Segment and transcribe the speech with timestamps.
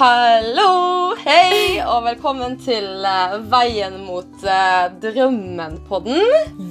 [0.00, 6.24] Hallo, hei, og velkommen til eh, Veien mot uh, drømmen-podden.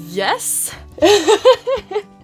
[0.09, 0.71] Yes!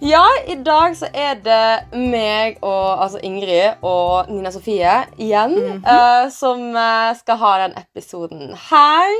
[0.00, 6.26] Ja, i dag så er det meg og altså Ingrid og Nina Sofie igjen eh,
[6.32, 9.16] som eh, skal ha den episoden her.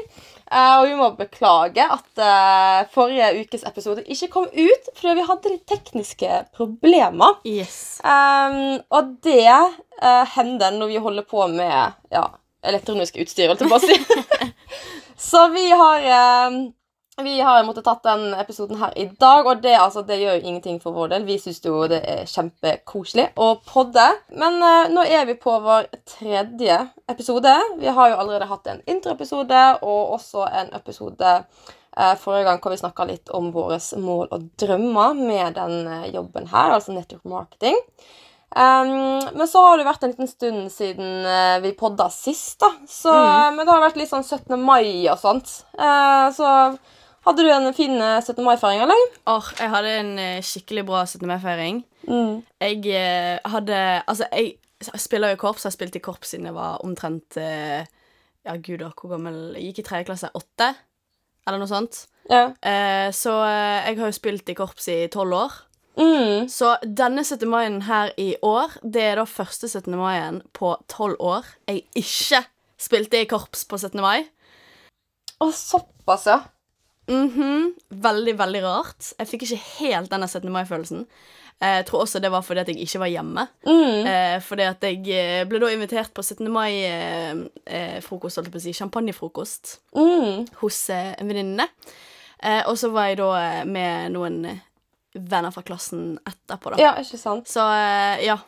[0.50, 5.26] Eh, og vi må beklage at eh, forrige ukes episode ikke kom ut fordi vi
[5.28, 7.38] hadde litt tekniske problemer.
[7.46, 8.00] Yes.
[8.02, 12.24] Um, og det uh, hender når vi holder på med ja,
[12.66, 14.51] elektronisk utstyr, holdt jeg på å si.
[15.30, 16.10] Så vi har
[16.51, 16.60] um,
[17.24, 20.46] vi har måttet tatt den episoden her i dag, og det, altså, det gjør jo
[20.49, 21.27] ingenting for vår del.
[21.29, 24.07] Vi syns jo det er kjempekoselig å podde.
[24.37, 26.79] Men uh, nå er vi på vår tredje
[27.10, 27.57] episode.
[27.80, 31.35] Vi har jo allerede hatt en introepisode og også en episode
[31.99, 36.09] uh, forrige gang hvor vi snakka litt om våre mål og drømmer med den uh,
[36.12, 37.79] jobben her, altså network marketing.
[38.51, 42.73] Um, men så har det vært en liten stund siden uh, vi podda sist, da.
[42.88, 43.57] Så, mm.
[43.57, 44.57] men det har vært litt sånn 17.
[44.59, 45.52] mai og sånt.
[45.79, 46.49] Uh, så
[47.30, 48.42] hadde du en fin uh, 17.
[48.45, 49.06] mai-feiring, eller?
[49.30, 51.24] Åh, jeg hadde en eh, skikkelig bra 17.
[51.30, 51.84] mai-feiring.
[52.09, 52.42] Mm.
[52.60, 53.78] Jeg eh, hadde
[54.09, 55.64] Altså, jeg spiller jo korps.
[55.64, 57.87] Jeg har spilt i korps siden jeg var omtrent eh,
[58.46, 60.32] Ja, gud, hvor gammel Jeg gikk i tredje klasse.
[60.34, 60.72] Åtte?
[61.46, 62.04] Eller noe sånt.
[62.30, 62.50] Ja.
[62.62, 65.59] Eh, så eh, jeg har jo spilt i korps i tolv år.
[66.00, 66.48] Mm.
[66.48, 67.48] Så denne 17.
[67.50, 69.92] maien her i år, det er da første 17.
[69.98, 72.44] maien på tolv år jeg ikke
[72.81, 74.00] spilte i korps på 17.
[74.00, 74.25] mai.
[75.41, 76.41] Å, såpass, ja.
[77.10, 77.75] Mhm.
[77.91, 79.12] Veldig, veldig rart.
[79.19, 80.48] Jeg fikk ikke helt denne 17.
[80.54, 81.04] mai-følelsen.
[81.60, 83.43] Eh, Jeg tror også det var fordi at jeg ikke var hjemme.
[83.66, 84.06] Mm.
[84.06, 86.49] Eh, fordi at jeg eh, ble da invitert på 17.
[86.49, 90.47] mai-frokost, holdt jeg på å si, champagnefrokost Mm.
[90.62, 91.66] hos eh, en venninne.
[92.43, 94.59] Eh, og så var jeg da eh, med noen eh,
[95.15, 96.81] venner fra klassen etterpå, da.
[96.81, 97.47] Ja, ikke sant?
[97.50, 98.38] Så eh, ja.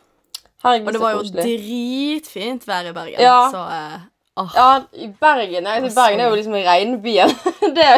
[0.63, 3.19] Herregud, Og det var jo dritfint vær i Bergen.
[3.21, 3.49] Ja.
[3.51, 3.61] Så
[4.39, 4.53] eh.
[4.55, 7.33] Ja, i Bergen, Jeg, Og Bergen er jo liksom regnbyen.
[7.77, 7.89] det,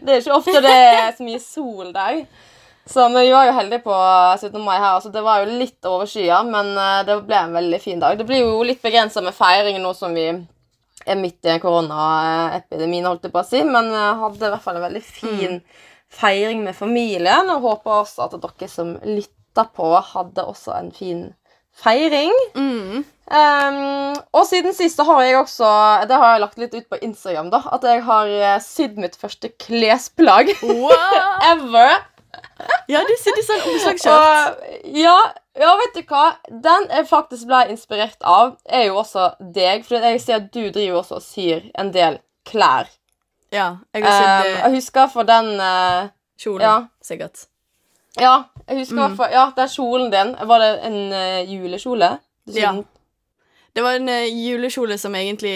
[0.00, 2.22] det er ikke ofte det er så mye sol der.
[2.90, 3.96] Så, men vi var jo heldige på
[4.40, 4.56] 17.
[4.64, 4.96] mai her.
[4.96, 8.16] Altså, det var jo litt overskya, men eh, det ble en veldig fin dag.
[8.18, 13.28] Det blir jo litt begrensa med feiring nå som vi er midt i koronaepidemien, holdt
[13.28, 13.62] jeg på å si.
[13.64, 15.60] Men jeg hadde i hvert fall en veldig fin
[16.10, 21.28] feiring med familien, og håper også at dere som lytter på, hadde også en fin
[21.76, 22.34] feiring.
[22.54, 23.04] Mm.
[23.30, 25.66] Um, og siden sist så har jeg også
[26.10, 27.60] Det har jeg lagt litt ut på Instagram, da.
[27.70, 31.20] At jeg har eh, sydd mitt første klesplagg Wow!
[31.52, 32.00] ever.
[32.90, 34.64] Ja, du sitter sånn omslagsskjørt.
[34.98, 35.16] Ja,
[35.58, 36.24] ja, vet du hva?
[36.50, 39.86] Den jeg faktisk ble inspirert av, er jo også deg.
[39.86, 42.90] For jeg ser at du driver også og syr en del klær.
[43.54, 46.10] Ja, jeg har sydd um, jeg husker for den uh,
[46.40, 46.76] Kjolen, ja.
[47.04, 47.46] sikkert.
[48.18, 48.34] Ja,
[48.70, 49.18] jeg husker Mm.
[49.20, 50.32] ja, Ja, den kjolen din.
[50.48, 52.10] Var det en uh, julekjole?
[52.54, 52.72] Ja.
[53.76, 55.52] Det var en uh, julekjole som egentlig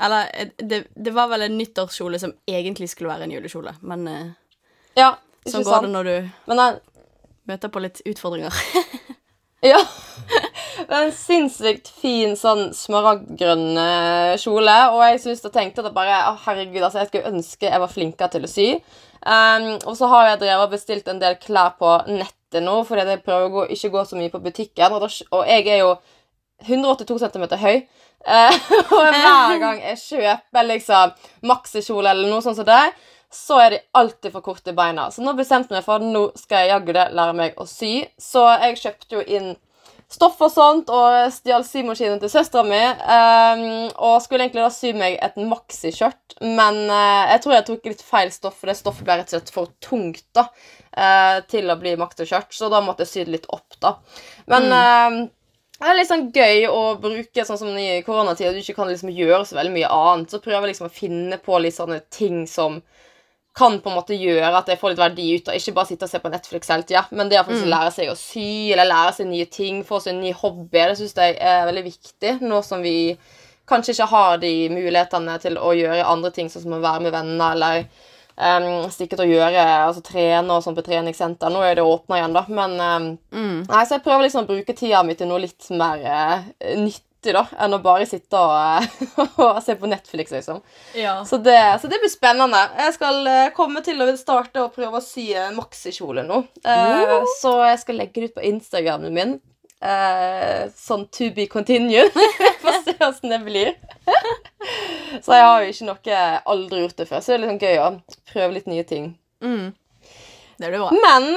[0.00, 4.08] Eller eh, det, det var vel en nyttårskjole som egentlig skulle være en julekjole, men
[4.08, 4.22] uh,
[4.96, 5.86] Ja, ikke sånn går sant?
[5.88, 6.78] det når du Men den,
[7.50, 8.52] møter på litt utfordringer.
[9.62, 9.78] Ja.
[10.88, 14.74] Det er en sinnssykt fin sånn smaragdgrønn uh, kjole.
[14.90, 17.92] Og jeg synes jeg tenkte at bare, å, herregud, altså, jeg skulle ønske jeg var
[17.92, 18.66] flinkere til å sy.
[19.22, 21.92] Um, og så har jeg drevet og bestilt en del klær på
[22.52, 24.92] nettet nå, fordi jeg prøver å gå, ikke gå så mye på butikken.
[24.92, 25.96] Og, da, og jeg er jo
[26.66, 27.86] 182 cm høy.
[28.22, 28.58] Eh,
[28.94, 31.16] og hver gang jeg kjøper liksom
[31.48, 32.92] maxikjole eller noe sånt som det,
[33.32, 35.08] så er de alltid for korte beina.
[35.10, 38.02] Så nå bestemte jeg meg for at nå skal jeg jaggu lære meg å sy.
[38.20, 39.54] Så jeg kjøpte jo inn
[40.12, 42.80] stoff og sånt, og stjal symaskinen til søstera mi.
[43.02, 43.64] Um,
[43.96, 48.06] og skulle egentlig da sy meg et maxi-skjørt, men uh, jeg tror jeg tok litt
[48.06, 50.48] feil stoff, for det stoffet ble rett og slett for tungt da,
[50.96, 53.96] uh, til å bli maxi-skjørt, så da måtte jeg sy det litt opp, da.
[54.52, 55.22] Men ehm,
[55.82, 59.10] det er litt sånn gøy å bruke sånn som i koronatida, du ikke kan liksom
[59.10, 60.30] gjøre så veldig mye annet.
[60.30, 62.78] Så prøver jeg liksom å finne på litt sånne ting som
[63.54, 66.06] kan på en måte gjøre at jeg får litt verdi ut av Ikke bare sitte
[66.06, 68.88] og se på Netflix hele tida, men det å faktisk lære seg å sy eller
[68.88, 72.38] lære seg nye ting, få seg en ny hobby, det syns jeg er veldig viktig.
[72.48, 72.96] Nå som vi
[73.68, 77.14] kanskje ikke har de mulighetene til å gjøre andre ting, sånn som å være med
[77.14, 77.84] venner eller
[78.40, 81.52] um, stikke til å gjøre, altså trene og sånn på treningssenter.
[81.52, 83.62] Nå er det åpna igjen, da, men um, Mm.
[83.68, 86.50] Nei, så jeg prøver liksom å bruke tida mi til noe litt mer eh,
[87.22, 88.52] nyttig, da, enn å bare sitte og,
[88.82, 90.60] eh, og se på Netflix, liksom.
[90.94, 91.24] Ja.
[91.24, 92.58] Så det, så det blir spennende.
[92.78, 96.42] Jeg skal eh, komme til å starte å prøve å sy en maxikjole nå.
[96.64, 99.40] Eh, Så jeg skal legge det ut på Instagramen min.
[99.82, 102.12] Uh, sånn to be continued.
[102.62, 103.72] Få se åssen det blir.
[105.24, 106.20] så jeg har jo ikke noe
[106.54, 107.88] aldri gjort det før, så det er litt sånn gøy å
[108.30, 109.08] prøve litt nye ting.
[109.42, 109.72] Mm.
[110.62, 110.92] Det blir bra.
[110.94, 111.32] Men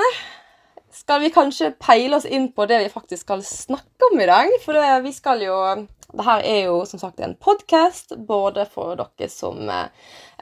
[0.95, 4.51] skal vi kanskje peile oss inn på det vi faktisk skal snakke om i dag?
[4.63, 5.59] For det, vi skal jo
[6.15, 9.89] Dette er jo som sagt en podkast både for dere som eh,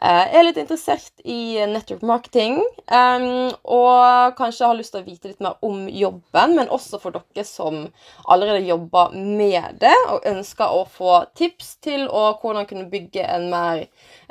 [0.03, 2.59] er litt interessert i network marketing,
[2.91, 7.15] um, og kanskje har lyst til å vite litt mer om jobben, men også for
[7.15, 7.87] dere som
[8.27, 13.49] allerede jobber med det og ønsker å få tips til å hvordan kunne bygge en
[13.55, 13.85] mer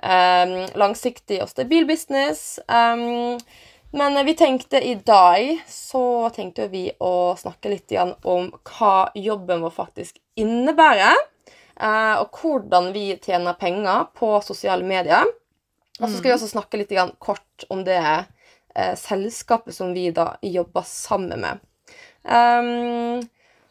[0.04, 2.60] um, langsiktig og stabil business.
[2.68, 3.40] Um,
[3.92, 9.74] men vi tenkte i dag så tenkte vi å snakke litt om hva jobben vår
[9.76, 11.18] faktisk innebærer.
[11.82, 15.28] Uh, og hvordan vi tjener penger på sosiale medier.
[16.00, 20.32] Og så skal vi også snakke litt kort om det eh, selskapet som vi da
[20.42, 21.60] jobber sammen med.
[22.22, 23.20] Um,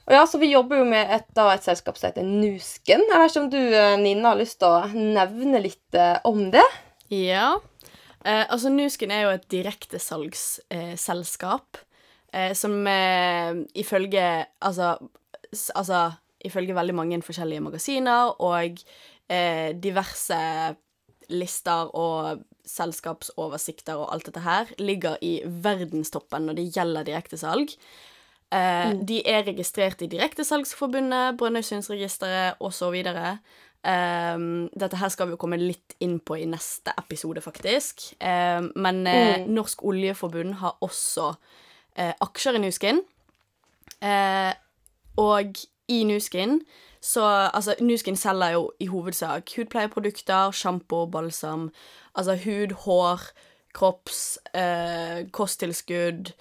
[0.05, 3.03] og ja, så Vi jobber jo med et, da, et selskap som heter Nusken.
[3.07, 6.49] Jeg vet ikke om du, eh, Nina, har lyst til å nevne litt eh, om
[6.53, 6.65] det?
[7.11, 7.53] Ja.
[8.25, 11.77] Eh, altså, Nusken er jo et direktesalgsselskap
[12.33, 14.97] eh, som eh, ifølge altså,
[15.75, 16.11] altså,
[16.45, 18.79] ifølge veldig mange forskjellige magasiner og
[19.31, 20.75] diverse
[21.31, 27.71] lister og selskapsoversikter og alt dette her ligger i verdenstoppen når det gjelder direktesalg.
[28.51, 29.05] Eh, mm.
[29.07, 32.97] De er registrert i Direktesalgsforbundet, Brønnøysundsregisteret osv.
[33.81, 38.11] Um, dette her skal vi jo komme litt inn på i neste episode, faktisk.
[38.19, 39.49] Um, men uh, mm.
[39.55, 43.01] Norsk Oljeforbund har også uh, aksjer i Nuskin.
[44.01, 44.53] Uh,
[45.21, 45.59] og
[45.91, 46.61] i Nuskin
[47.01, 51.71] så altså, Nuskin selger jo i hovedsak hudpleieprodukter, sjampo, balsam,
[52.15, 53.21] altså hud, hår,
[53.73, 56.33] kropps, eh, kosttilskudd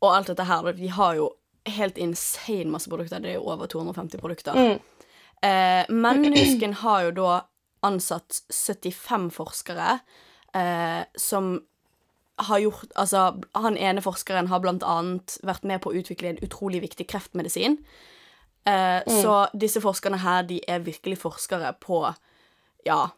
[0.00, 0.72] og alt dette her.
[0.72, 1.30] De har jo
[1.66, 3.18] helt insane masse produkter.
[3.18, 4.54] Det er jo over 250 produkter.
[4.54, 4.78] Mm.
[5.40, 7.32] Eh, men Nuskin har jo da
[7.86, 9.98] ansatt 75 forskere
[10.54, 11.60] eh, som
[12.40, 16.42] har gjort Altså, han ene forskeren har blant annet vært med på å utvikle en
[16.44, 17.78] utrolig viktig kreftmedisin.
[18.64, 19.22] Eh, mm.
[19.22, 22.06] Så disse forskerne her, de er virkelig forskere på
[22.84, 23.10] Ja,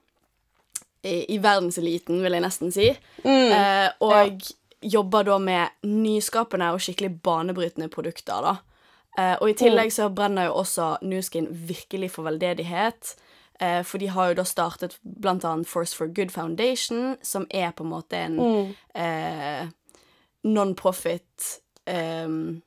[1.02, 2.88] i, i verdenseliten, vil jeg nesten si.
[3.22, 3.52] Mm.
[3.54, 4.54] Eh, og ja.
[4.96, 8.56] jobber da med nyskapende og skikkelig banebrytende produkter, da.
[9.18, 13.14] Eh, og i tillegg så brenner jo også Nuskin virkelig for veldedighet.
[13.60, 17.70] Eh, for de har jo da startet blant annet Force for Good Foundation, som er
[17.76, 18.74] på en måte en mm.
[18.94, 19.66] Eh,
[20.42, 22.62] non-profit um,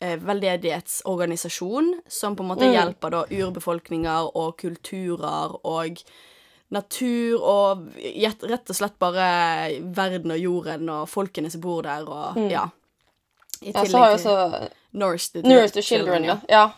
[0.00, 2.74] eh, veldedighetsorganisasjon som på en måte mm.
[2.76, 5.98] hjelper da urbefolkninger og kulturer og
[6.70, 9.26] natur og rett og slett bare
[9.90, 12.46] verden og jorden og folkene som bor der, og mm.
[12.52, 12.68] ja.
[13.60, 14.79] I ja, jo Nourish
[15.32, 16.38] the, Nourish the Children, ja.
[16.48, 16.70] ja.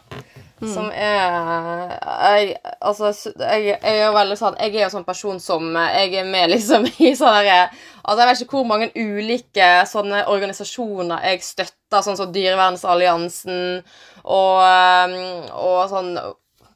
[0.62, 0.75] Mm.
[0.75, 1.99] Som er
[2.38, 6.29] jeg, Altså, jeg, jeg, er veldig sånn Jeg er jo sånn person som Jeg er
[6.29, 7.64] med liksom i sånne derre
[8.05, 13.82] Altså, jeg vet ikke hvor mange ulike sånne organisasjoner jeg støtter, sånn som Dyrevernsalliansen
[14.23, 15.19] og,
[15.55, 16.14] og sånn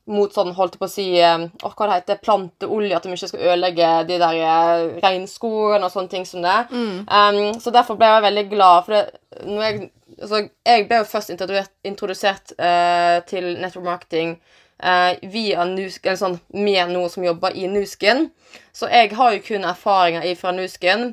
[0.07, 3.31] mot sånn, holdt jeg på å si oh, Hva det heter Planteolje, at de ikke
[3.33, 6.59] skal ødelegge de der eh, regnskogene og sånne ting som det.
[6.71, 6.99] Mm.
[7.11, 9.05] Um, så derfor ble jeg veldig glad, for det,
[9.43, 9.89] jeg
[10.21, 14.37] altså, Jeg ble jo først introdusert uh, til network marketing
[14.83, 18.31] uh, via Nusken, eller sånn, med noen som jobber i Nusken.
[18.77, 21.11] Så jeg har jo kun erfaringer fra Nusken.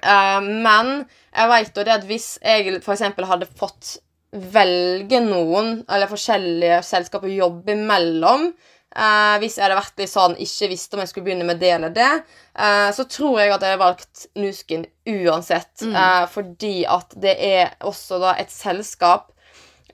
[0.00, 1.02] Uh, men
[1.34, 3.04] jeg vet jo det at hvis jeg f.eks.
[3.18, 3.98] hadde fått
[4.32, 10.36] velge noen, eller forskjellige selskap å jobbe imellom eh, Hvis jeg hadde vært litt sånn
[10.38, 12.10] ikke visste om jeg skulle begynne med det eller det,
[12.54, 15.74] eh, så tror jeg at jeg hadde valgt Nuskin uansett.
[15.82, 15.98] Mm.
[16.04, 19.32] Eh, fordi at det er også da et selskap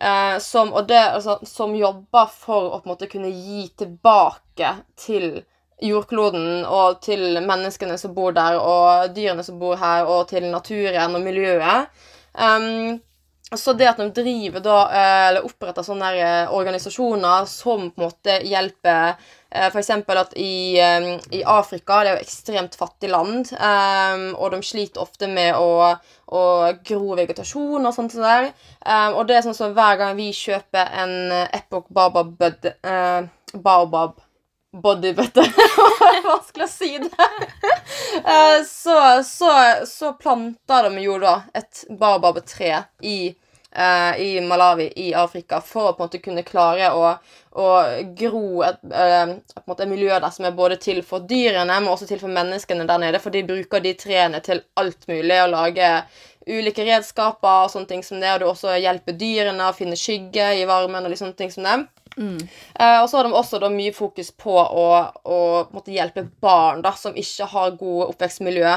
[0.01, 5.31] eh, som, det, altså, som jobber for å på en måte kunne gi tilbake til
[5.83, 11.17] jordkloden og til menneskene som bor der, og dyrene som bor her, og til naturen
[11.17, 11.93] og miljøet.
[12.33, 12.97] Um,
[13.55, 18.09] så det at de driver da, eh, eller oppretter sånne eh, organisasjoner som på en
[18.09, 19.91] måte hjelper eh, F.eks.
[19.93, 20.75] at i,
[21.31, 23.53] i, Afrika, det er jo ekstremt fattig land,
[24.35, 25.95] og de sliter ofte med å,
[26.27, 26.43] å
[26.85, 28.51] gro vegetasjon og sånt der.
[29.15, 32.35] Og det er sånn som hver gang vi kjøper en Epoch Baobab,
[33.55, 34.21] Baobab
[34.83, 35.49] bodybutter.
[36.27, 37.29] Vanskelig å si det.
[38.17, 39.51] Eh, så, så,
[39.87, 43.19] så planta de jo da et baobab-tre i,
[43.77, 47.13] uh, i Malawi, i Afrika, for å på en måte kunne klare å,
[47.57, 47.69] å
[48.19, 52.23] gro et, uh, et miljø der som er både til for dyrene, men også til
[52.23, 53.23] for menneskene der nede.
[53.23, 55.43] For de bruker de trærne til alt mulig.
[55.43, 55.93] Å lage
[56.47, 58.33] ulike redskaper og sånne ting som det.
[58.35, 61.79] Og du også hjelper dyrene å finne skygge i varmen og sånne ting som det.
[62.75, 64.87] Eh, og så har de også da mye fokus på å,
[65.25, 65.41] å
[65.75, 68.73] måtte, hjelpe barn da, som ikke har gode oppvekstmiljø.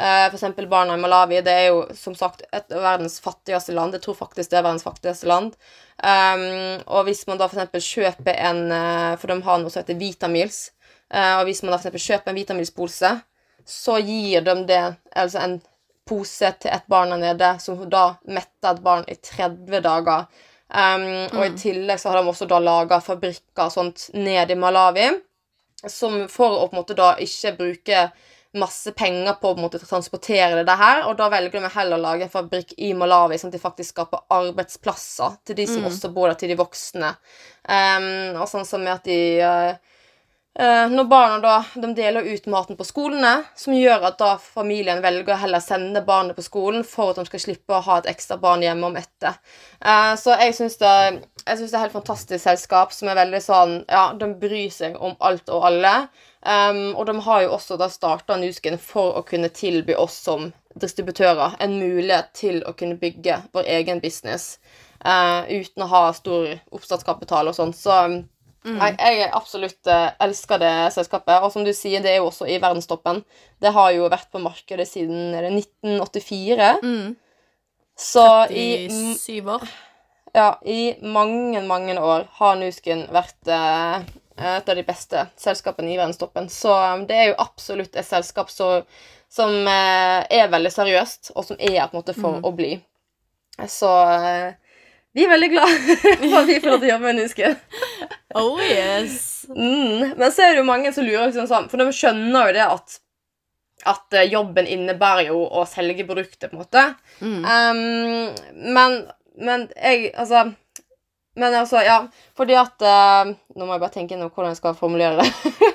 [0.00, 1.40] Eh, eksempel barna i Malawi.
[1.46, 3.94] Det er jo som sagt et verdens fattigste land.
[3.94, 5.56] Jeg tror faktisk det er verdens fattigste land.
[6.00, 9.98] Um, og hvis man da eksempel kjøper en eh, For de har noe som heter
[10.00, 10.70] Vitamils.
[11.12, 13.10] Eh, og hvis man da eksempel kjøper en Vitamils-pose,
[13.66, 15.58] så gir de det altså en
[16.08, 20.26] pose til et barn der nede, som da metter et barn i 30 dager.
[20.70, 24.58] Um, Og i tillegg så har de også da laga fabrikker og sånt ned i
[24.58, 25.08] Malawi,
[25.88, 28.04] som for å på en måte da ikke bruke
[28.60, 32.32] masse penger på å transportere det her, og da velger de heller å lage en
[32.32, 36.38] fabrikk i Malawi, sånn at de faktisk skaper arbeidsplasser til de som også bor der,
[36.38, 37.12] til de voksne.
[37.62, 39.76] Um, og sånn som med at de Eh,
[40.58, 45.36] når barna da, de deler ut maten på skolene, som gjør at da familien velger
[45.36, 48.36] å heller sende barnet på skolen for at de skal slippe å ha et ekstra
[48.42, 49.38] barn hjemme om etter.
[49.78, 50.96] Eh, så jeg syns det,
[51.46, 54.98] synes det er et helt fantastisk selskap som er veldig sånn Ja, de bryr seg
[54.98, 55.94] om alt og alle.
[56.42, 61.56] Og de har jo også da starta Nusken for å kunne tilby oss som distributører
[61.60, 64.58] en mulighet til å kunne bygge vår egen business
[65.04, 67.74] eh, uten å ha stor oppstartskapital og sånn.
[67.74, 67.96] Så
[68.68, 71.40] Nei, jeg absolutt uh, elsker det selskapet.
[71.40, 73.22] Og som du sier, det er jo også i verdenstoppen.
[73.60, 76.72] Det har jo vært på markedet siden er 1984.
[76.84, 77.14] Mm.
[78.00, 79.64] Så i, I syv år.
[80.36, 84.04] ja, i mange, mange år har Nusken vært uh,
[84.40, 86.52] et av de beste selskapene i verdenstoppen.
[86.52, 88.82] Så um, det er jo absolutt et selskap så,
[89.32, 92.74] som er veldig seriøst, og som er på en måte for å bli.
[93.68, 93.88] Så
[95.12, 97.60] vi er veldig glad for at vi får lov til å jobbe med Nusken.
[98.38, 99.46] Oh yes.
[99.50, 102.58] Mm, men så er det jo mange som lurer liksom sånn, for de skjønner jo
[102.58, 103.00] det at
[103.88, 106.82] at eh, jobben innebærer jo å selge produktet, på en måte.
[107.20, 107.44] Mm.
[107.44, 108.98] Um, men,
[109.40, 110.50] men jeg Altså
[111.38, 112.02] Men altså, ja,
[112.36, 115.30] fordi at uh, Nå må jeg bare tenke gjennom hvordan jeg skal formulere det.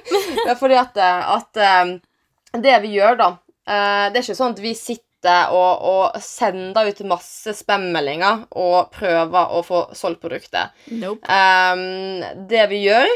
[0.62, 4.64] fordi at, eh, at uh, det vi gjør, da uh, Det er ikke sånn at
[4.64, 5.04] vi sitter
[5.54, 10.76] og, og sender ut masse spam-meldinger og prøver å få solgt produktet.
[10.94, 11.26] Nope.
[11.26, 13.10] Um, det vi gjør,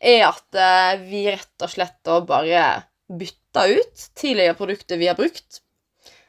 [0.00, 2.66] er at uh, vi rett og slett bare
[3.06, 5.62] bytter ut tidligere produkter vi har brukt.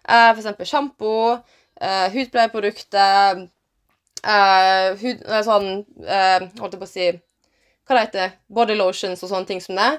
[0.08, 3.48] Uh, for eksempel sjampo, uh, hudpleieprodukter
[4.26, 5.68] uh, hud, eh, Sånn
[6.06, 7.10] eh, Holdt jeg på å si
[7.88, 9.92] Hva det heter Body lotions og sånne ting som det.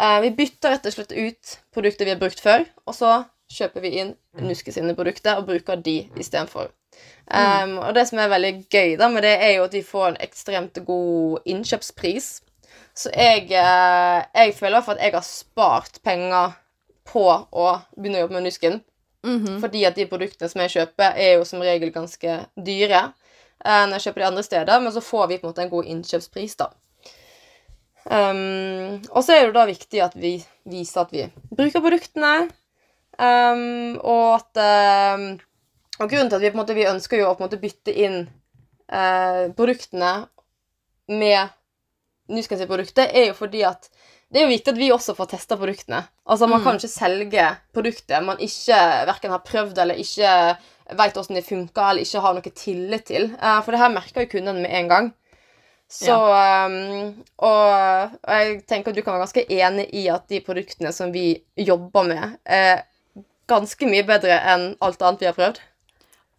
[0.00, 3.10] Eh, vi bytter rett og slett ut produkter vi har brukt før, og så
[3.50, 6.70] kjøper vi inn Nuske sine produkter og bruker de istedenfor.
[7.30, 10.06] Um, og det som er veldig gøy da med det, er jo at de får
[10.08, 12.30] en ekstremt god innkjøpspris.
[12.96, 16.56] Så jeg, eh, jeg føler for at jeg har spart penger
[17.06, 18.80] på å begynne å jobbe med Nusken.
[19.26, 19.60] Mhm.
[19.62, 23.02] Fordi at de produktene som jeg kjøper, er jo som regel ganske dyre
[23.64, 25.72] eh, når jeg kjøper de andre steder, men så får vi på en måte en
[25.72, 26.70] god innkjøpspris, da.
[28.10, 32.48] Um, og så er det da viktig at vi viser at vi bruker produktene,
[33.20, 34.60] um, og at
[35.16, 35.24] um,
[36.00, 37.60] Og grunnen til at vi på en måte vi ønsker jo å på en måte
[37.60, 38.22] bytte inn
[38.88, 40.12] uh, produktene
[41.12, 41.50] med
[42.30, 43.88] Nuskens produkter, er jo fordi at
[44.30, 46.04] det er jo viktig at vi også får testa produktene.
[46.30, 46.64] Altså Man Mm.
[46.64, 48.76] kan ikke selge produktet man ikke
[49.08, 50.56] verken har prøvd eller ikke
[50.96, 53.32] veit åssen det funker, eller ikke har noe tillit til.
[53.42, 55.14] Uh, for det her merker jo kundene med en gang.
[55.90, 60.38] Så um, og, og jeg tenker at du kan være ganske enig i at de
[60.46, 62.84] produktene som vi jobber med, er
[63.50, 65.60] ganske mye bedre enn alt annet vi har prøvd.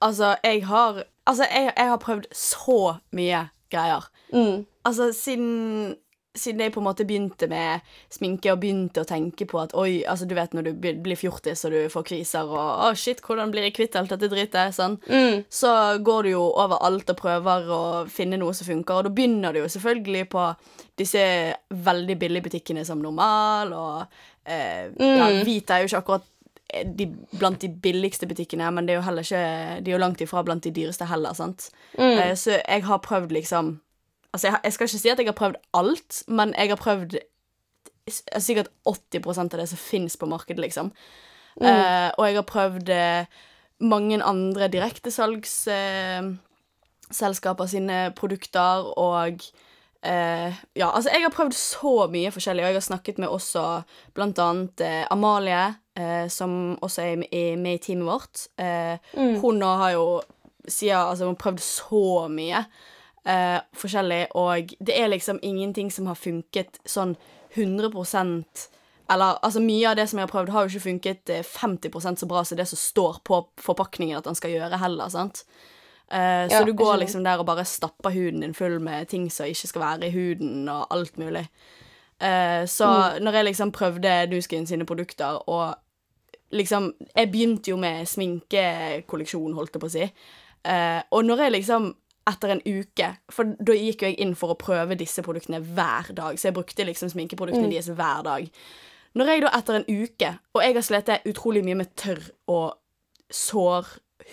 [0.01, 4.07] Altså, jeg har Altså, jeg, jeg har prøvd så mye greier.
[4.33, 4.63] Mm.
[4.89, 5.97] Altså, siden
[6.35, 9.97] siden jeg på en måte begynte med sminke og begynte å tenke på at oi,
[10.07, 13.51] altså du vet når du blir fjortis og du får kriser og å shit, hvordan
[13.51, 15.43] blir jeg kvitt alt dette dritet, sånn, Mm.
[15.51, 19.11] så går du jo over alt og prøver å finne noe som funker, og da
[19.11, 20.45] begynner du jo selvfølgelig på
[21.03, 21.25] disse
[21.67, 24.05] veldig billige butikkene som Normal, og
[24.47, 26.30] eh, ja, hvit er jo ikke akkurat
[26.97, 27.05] de,
[27.39, 29.45] blant de billigste butikkene, men det er jo heller ikke
[29.83, 31.69] De er jo langt ifra blant de dyreste heller, sant.
[31.97, 32.17] Mm.
[32.17, 33.79] Eh, så jeg har prøvd liksom
[34.31, 37.17] Altså, jeg, jeg skal ikke si at jeg har prøvd alt, men jeg har prøvd
[38.39, 40.91] sikkert 80% av det som fins på markedet, liksom.
[41.59, 43.25] Eh, og jeg har prøvd eh,
[43.83, 49.43] mange andre direktesalgsselskaper uh, sine produkter, og
[50.05, 53.83] Uh, Ja, altså, jeg har prøvd så mye forskjellig, og jeg har snakket med også
[54.17, 57.15] blant annet uh, Amalie, eh, som også er
[57.57, 58.45] med i, teamet vårt.
[58.57, 58.98] Eh,
[59.41, 60.21] Hun har jo
[60.67, 62.65] siden altså, hun har prøvd så mye
[63.25, 67.15] eh, forskjellig, og det er liksom ingenting som har funket sånn
[67.55, 68.67] 100%
[69.12, 72.21] Eller altså, mye av det som jeg har prøvd, har jo ikke funket eh, 50%
[72.21, 75.43] så bra som det som står på forpakningen at den skal gjøre, heller, sant.
[76.12, 79.50] Eh, så du går liksom der og bare stapper huden din full med ting som
[79.51, 81.48] ikke skal være i huden, og alt mulig.
[82.21, 83.23] Eh, så Mm.
[83.23, 85.75] når jeg liksom prøvde Nuskin sine produkter, og
[86.51, 90.11] liksom Jeg begynte jo med sminkekolleksjon, holdt jeg på å si.
[90.65, 91.95] Eh, og når jeg liksom
[92.27, 96.11] etter en uke For da gikk jo jeg inn for å prøve disse produktene hver
[96.13, 96.37] dag.
[96.37, 98.49] Så jeg brukte liksom sminkeproduktene deres hver dag.
[99.15, 102.77] Når jeg da etter en uke, og jeg har slitt utrolig mye med tørr og
[103.31, 103.87] sår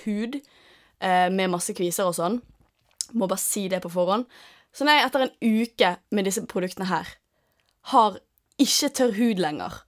[0.04, 0.36] hud
[1.00, 2.40] eh, med masse kviser og sånn,
[3.14, 4.26] må bare si det på forhånd.
[4.74, 7.06] Så jeg etter en uke med disse produktene her
[7.92, 8.18] har
[8.58, 9.82] ikke tørr hud lenger,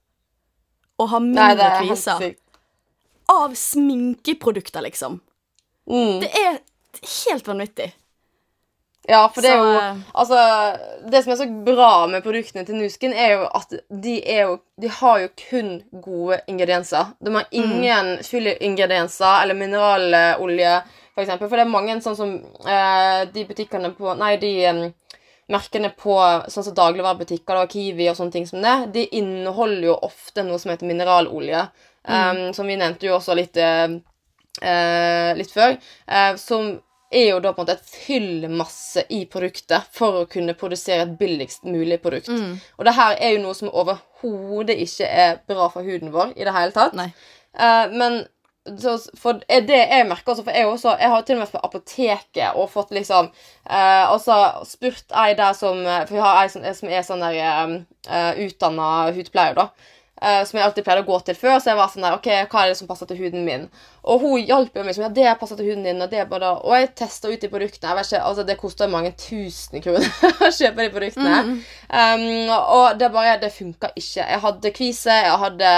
[1.01, 2.31] og har mindre er kviser
[3.31, 5.21] av sminkeprodukter, liksom
[5.89, 6.19] Mm.
[6.19, 6.59] Det er
[7.25, 7.95] helt vanvittig.
[9.09, 10.41] Ja, for det er jo eh, Altså,
[11.09, 14.59] det som er så bra med produktene til Nuskin, er jo at de er jo
[14.81, 15.71] De har jo kun
[16.03, 17.15] gode ingredienser.
[17.19, 20.75] De har ingen fyllingredienser eller mineralolje,
[21.15, 21.49] for eksempel.
[21.49, 24.53] For det er mange sånn som eh, de butikkene på Nei, de
[25.51, 26.17] merkene på
[26.51, 30.59] sånn som dagligvarebutikker, og Kiwi og sånne ting som det, de inneholder jo ofte noe
[30.61, 31.65] som heter mineralolje.
[32.07, 33.99] em, som vi nevnte jo også litt eh,
[35.37, 35.77] litt før,
[36.11, 36.79] Uh, som
[37.11, 41.17] er jo da på en måte et fyllmasse i produktet for å kunne produsere et
[41.19, 42.31] billigst mulig produkt.
[42.31, 42.55] Mm.
[42.79, 46.47] Og det her er jo noe som overhodet ikke er bra for huden vår i
[46.47, 46.95] det hele tatt.
[46.95, 48.21] Eh, men
[48.61, 51.55] så, for det jeg merker også, for jeg, også, jeg har til og med vært
[51.55, 54.35] på apoteket og fått liksom eh, Altså
[54.69, 58.43] spurt ei der som eh, For vi har ei som, som er sånn der eh,
[58.45, 59.67] utdanna hudpleier, da.
[60.21, 61.57] Eh, som jeg alltid pleide å gå til før.
[61.59, 63.67] Så jeg var sånn der, ok, hva er det som passer til huden min?
[64.01, 66.01] Og hun hjalp jo meg som ja, det passer til huden din.
[66.01, 67.91] Og det bare og jeg testa ut de produktene.
[67.91, 70.07] jeg vet ikke, altså Det koster mange tusen kroner
[70.47, 71.39] å kjøpe de produktene.
[71.91, 74.25] Um, og det bare, det funka ikke.
[74.25, 75.71] Jeg hadde kvise, jeg hadde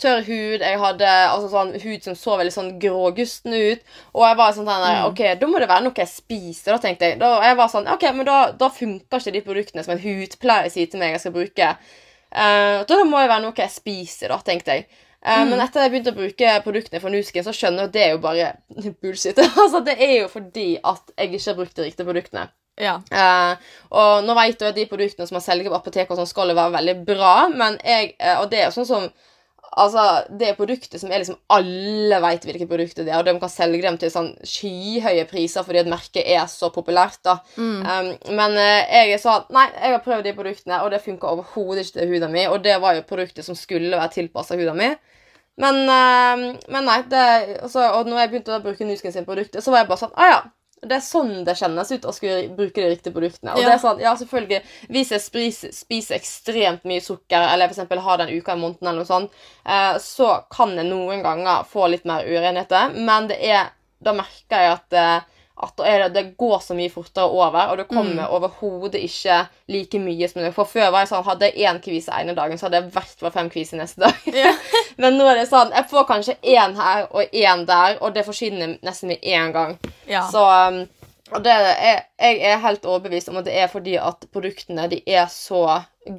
[0.00, 3.84] tørr hud, jeg hadde altså sånn hud som så veldig sånn grågusten ut.
[4.12, 7.12] Og jeg var sånn der, ok, da må det være noe jeg spiser, da tenkte
[7.12, 7.20] jeg.
[7.22, 10.72] Da, jeg var sånn, ok, men da, da funker ikke de produktene som en hudpleier
[10.72, 11.74] sier til meg jeg skal bruke.
[12.34, 14.86] Eh, da må det være noe jeg spiser, da, tenkte jeg.
[15.24, 17.94] Eh, Men etter at jeg begynte å bruke produktene fra Nuskin, så skjønner jeg at
[17.94, 18.50] det er jo bare
[19.02, 19.38] bullshit.
[19.62, 22.48] altså, Det er jo fordi at jeg ikke har brukt de riktige produktene.
[22.80, 22.96] Ja.
[23.06, 23.54] Uh,
[23.94, 26.50] og nå vet jeg at de produktene som man selger på apotek, og sånn skal
[26.50, 29.06] jo være veldig bra, men jeg Og det er jo sånn som
[29.74, 30.02] Altså,
[30.38, 33.82] det produkter som er liksom Alle vet hvilke produkter det er, og de kan selge
[33.82, 37.40] dem til sånn skyhøye priser fordi at merket er så populært, da.
[37.58, 41.32] Um, men uh, jeg er sånn Nei, jeg har prøvd de produktene, og det funka
[41.32, 44.78] overhodet ikke til huden min, og det var jo produkter som skulle være tilpassa huden
[44.78, 44.96] min.
[45.60, 47.24] Men, uh, men nei, det,
[47.62, 50.14] altså, og når jeg begynte å bruke Nuskin sine produkter, så var jeg bare sånn
[50.14, 50.42] Å ja.
[50.82, 53.54] Det er sånn det kjennes ut å skulle bruke de riktige produktene.
[53.54, 53.68] Og Ja.
[53.68, 58.18] det er sånn, ja, selvfølgelig Hvis jeg spiser, spiser ekstremt mye sukker, eller eksempel har
[58.18, 59.30] den uka i måneden, eller noe sånt,
[59.64, 63.70] eh, så kan jeg noen ganger få litt mer urenheter, men det er
[64.02, 65.20] Da merker jeg at eh,
[65.62, 69.36] at det, det går så mye fortere over, og det kommer overhodet ikke
[69.70, 72.58] like mye som det For før var jeg sånn, hadde jeg én kvise ene dagen,
[72.58, 74.18] så hadde jeg i hvert fall fem kviser neste dag.
[74.34, 74.56] Yeah.
[75.00, 78.26] Men nå er det sånn, jeg får kanskje én her og én der, og det
[78.26, 79.76] forsvinner nesten med én gang.
[80.10, 80.24] Ja.
[80.32, 80.82] Så um,
[81.32, 85.00] og det er, jeg er helt overbevist om at det er fordi at produktene de
[85.06, 85.64] er så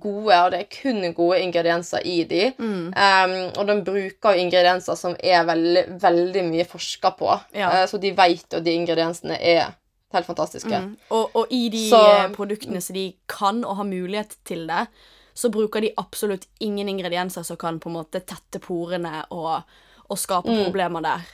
[0.02, 2.52] gode, og det er kun gode ingredienser i de.
[2.58, 2.88] Mm.
[2.94, 7.32] Um, og de bruker ingredienser som er veldig, veldig mye forska på.
[7.54, 7.70] Ja.
[7.84, 9.74] uh, så de vet at de ingrediensene er
[10.14, 10.70] helt fantastiske.
[10.82, 10.98] Mm.
[11.12, 14.88] Og, og i de Så- eh, produktene som de kan og har mulighet til det,
[15.36, 19.64] så bruker de absolutt ingen ingredienser som kan på en måte tette porene og,
[20.10, 20.64] og skape Mm.
[20.66, 21.26] problemer der.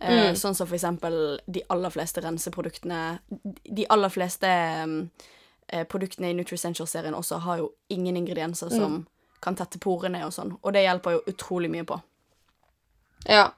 [0.00, 3.18] Eh, Sånn som for eksempel de aller fleste renseproduktene
[3.76, 4.48] De aller fleste
[4.84, 5.10] um,
[5.72, 9.06] eh, produktene i Nutricential-serien også har jo ingen ingredienser som Mm.
[9.40, 12.00] kan tette porene og sånn, og det hjelper jo utrolig mye på.
[13.28, 13.50] Ja.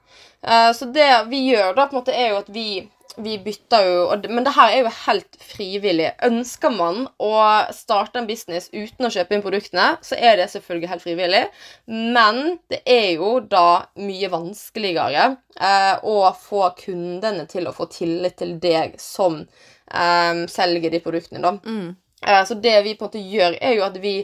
[0.43, 2.89] Uh, så det vi gjør da, på en måte, er jo at vi,
[3.23, 6.09] vi bytter jo Men det her er jo helt frivillig.
[6.27, 7.33] Ønsker man å
[7.71, 11.45] starte en business uten å kjøpe inn produktene, så er det selvfølgelig helt frivillig.
[11.87, 18.39] Men det er jo da mye vanskeligere eh, å få kundene til å få tillit
[18.43, 21.55] til deg som eh, selger de produktene, da.
[21.63, 21.93] Mm.
[22.27, 24.15] Eh, Så det vi på en måte gjør, er jo at vi,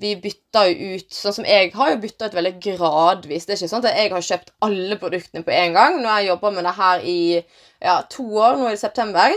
[0.00, 3.46] vi bytter jo ut Sånn som jeg har jo bytta ut veldig gradvis.
[3.46, 5.98] Det er ikke sånn at jeg har kjøpt alle produktene på en gang.
[6.00, 9.34] Nå har jeg jobba med det her i ja, to år, nå i september.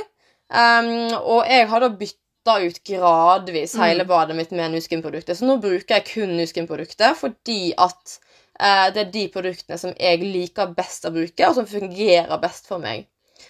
[0.50, 5.38] Um, og jeg har da bytta ut gradvis hele badet mitt med Nuskin-produkter.
[5.38, 8.18] Så nå bruker jeg kun Nuskin-produkter fordi at
[8.62, 12.70] uh, det er de produktene som jeg liker best å bruke, og som fungerer best
[12.70, 13.08] for meg.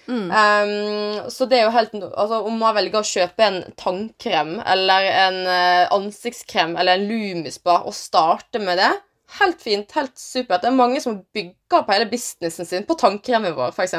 [0.08, 0.30] Mm.
[0.30, 5.08] Um, så det er jo helt altså, Om man velger å kjøpe en tannkrem eller
[5.10, 8.92] en eh, ansiktskrem eller en Lumispa og starte med det,
[9.40, 10.62] helt fint, helt supert.
[10.64, 13.96] Det er mange som bygger på hele businessen sin på tannkremen vår, f.eks.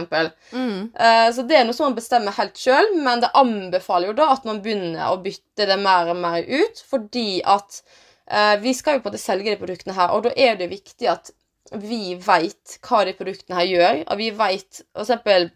[0.53, 0.93] Mm.
[0.95, 4.31] Uh, så det er noe som man bestemmer helt sjøl, men det anbefaler jo da
[4.37, 7.83] at man begynner å bytte det mer og mer ut, fordi at
[8.31, 10.71] uh, vi skal jo på en måte selge de produktene her, og da er det
[10.73, 11.35] viktig at
[11.75, 15.51] vi veit hva de produktene her gjør, og vi veit eksempel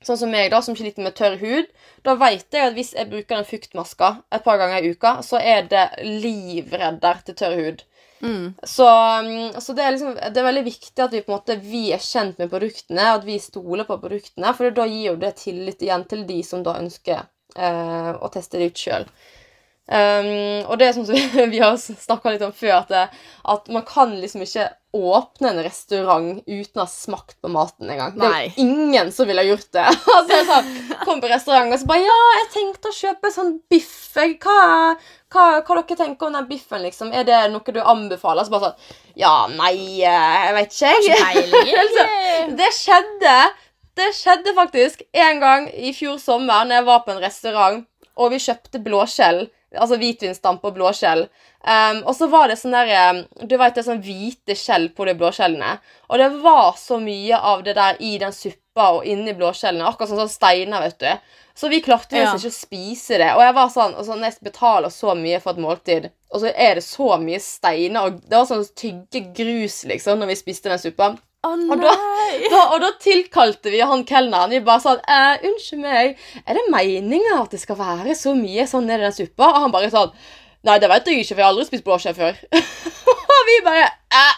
[0.00, 1.66] Sånn som meg, da, som sliter med tørr hud.
[2.06, 5.36] Da vet jeg at hvis jeg bruker den fuktmaska et par ganger i uka, så
[5.36, 7.82] er det livredder til tørr hud.
[8.20, 8.54] Mm.
[8.62, 8.86] Så,
[9.24, 11.86] mm, så det, er liksom, det er veldig viktig at vi på en måte Vi
[11.94, 14.54] er kjent med produktene, at vi stoler på produktene.
[14.56, 18.60] For da gir jo det tillit igjen til de som da ønsker eh, å teste
[18.60, 19.08] det ut sjøl.
[19.90, 21.16] Um, og det er sånn som
[21.50, 25.62] vi, har snakka litt om før, at, det, at, man kan liksom ikke åpne en
[25.66, 28.14] restaurant uten å ha smakt på maten engang.
[28.14, 29.88] Det er jo ingen som ville gjort det.
[30.16, 30.70] altså jeg sånn,
[31.02, 33.98] Kom på restaurant og så bare Ja, jeg tenkte å kjøpe sånn biff.
[34.14, 34.56] Hva,
[35.30, 37.10] hva, hva dere tenker om den biffen, liksom?
[37.14, 38.46] Er det noe du anbefaler?
[38.46, 39.74] Så bare sånn Ja, nei,
[40.06, 42.56] eh, jeg vet ikke, jeg.
[42.62, 43.38] det skjedde.
[43.98, 48.30] Det skjedde faktisk en gang i fjor sommer når jeg var på en restaurant, og
[48.30, 49.48] vi kjøpte blåskjell
[49.78, 51.26] Altså hvitvinsdamp og blåskjell.
[51.60, 54.88] Um, og så var det sånn der um, Du vet det er sånn hvite skjell
[54.96, 55.76] på de blåskjellene.
[56.10, 59.86] Og det var så mye av det der i den suppa og inni blåskjellene.
[59.86, 61.36] Akkurat sånn, sånn steiner, vet du.
[61.60, 62.30] Så vi klarte ja.
[62.32, 63.30] ikke å spise det.
[63.36, 66.52] Og jeg var sånn, og sånn, jeg betaler så mye for et måltid, og så
[66.54, 68.06] er det så mye steiner.
[68.06, 71.12] Og det var sånn tygge grus, liksom, når vi spiste den suppa.
[71.40, 71.92] Oh, og, da,
[72.52, 74.52] da, og, da, tilkalte vi han kelneren.
[74.52, 78.66] Vi bare sa eh, 'Unnskyld meg, er det meninga at det skal være så mye
[78.68, 80.12] sånn nedi den suppa?' Og han bare sånn
[80.68, 82.42] 'Nei, det vet jeg ikke, for jeg har aldri spist blåskjell før'.
[83.36, 83.86] og vi bare
[84.20, 84.34] eh.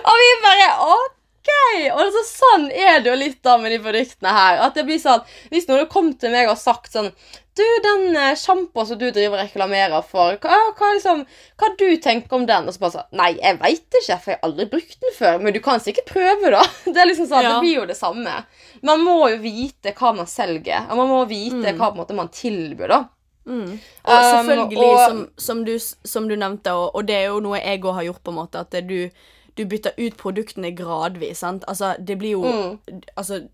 [0.00, 1.52] Og vi bare OK!
[1.92, 4.62] Og altså, sånn er det jo litt da med de produktene her.
[4.64, 5.20] At det blir sånn
[5.52, 7.12] Hvis noen kom til meg og sagt sånn
[7.58, 11.24] du, den uh, sjampoen som du driver og reklamerer for, hva, hva, liksom,
[11.60, 12.68] hva du tenker om den?
[12.68, 15.40] Og så bare sånn Nei, jeg veit ikke, for jeg har aldri brukt den før.
[15.42, 16.62] Men du kan sikkert prøve, da.
[16.92, 17.56] Det er liksom sånn, ja.
[17.56, 18.38] det blir jo det samme.
[18.86, 20.88] Man må jo vite hva man selger.
[20.88, 21.80] Og man må vite mm.
[21.80, 23.02] hva måte, man tilbyr, da.
[23.44, 23.70] Mm.
[23.74, 27.30] Og um, selvfølgelig, um, og, som, som, du, som, du, nevnte, og, og, det er
[27.32, 29.10] jo noe jeg òg har gjort, på en måte, at du,
[29.58, 31.66] du bytter ut produktene gradvis, sant.
[31.68, 33.02] Altså, det blir jo mm.
[33.16, 33.44] Altså,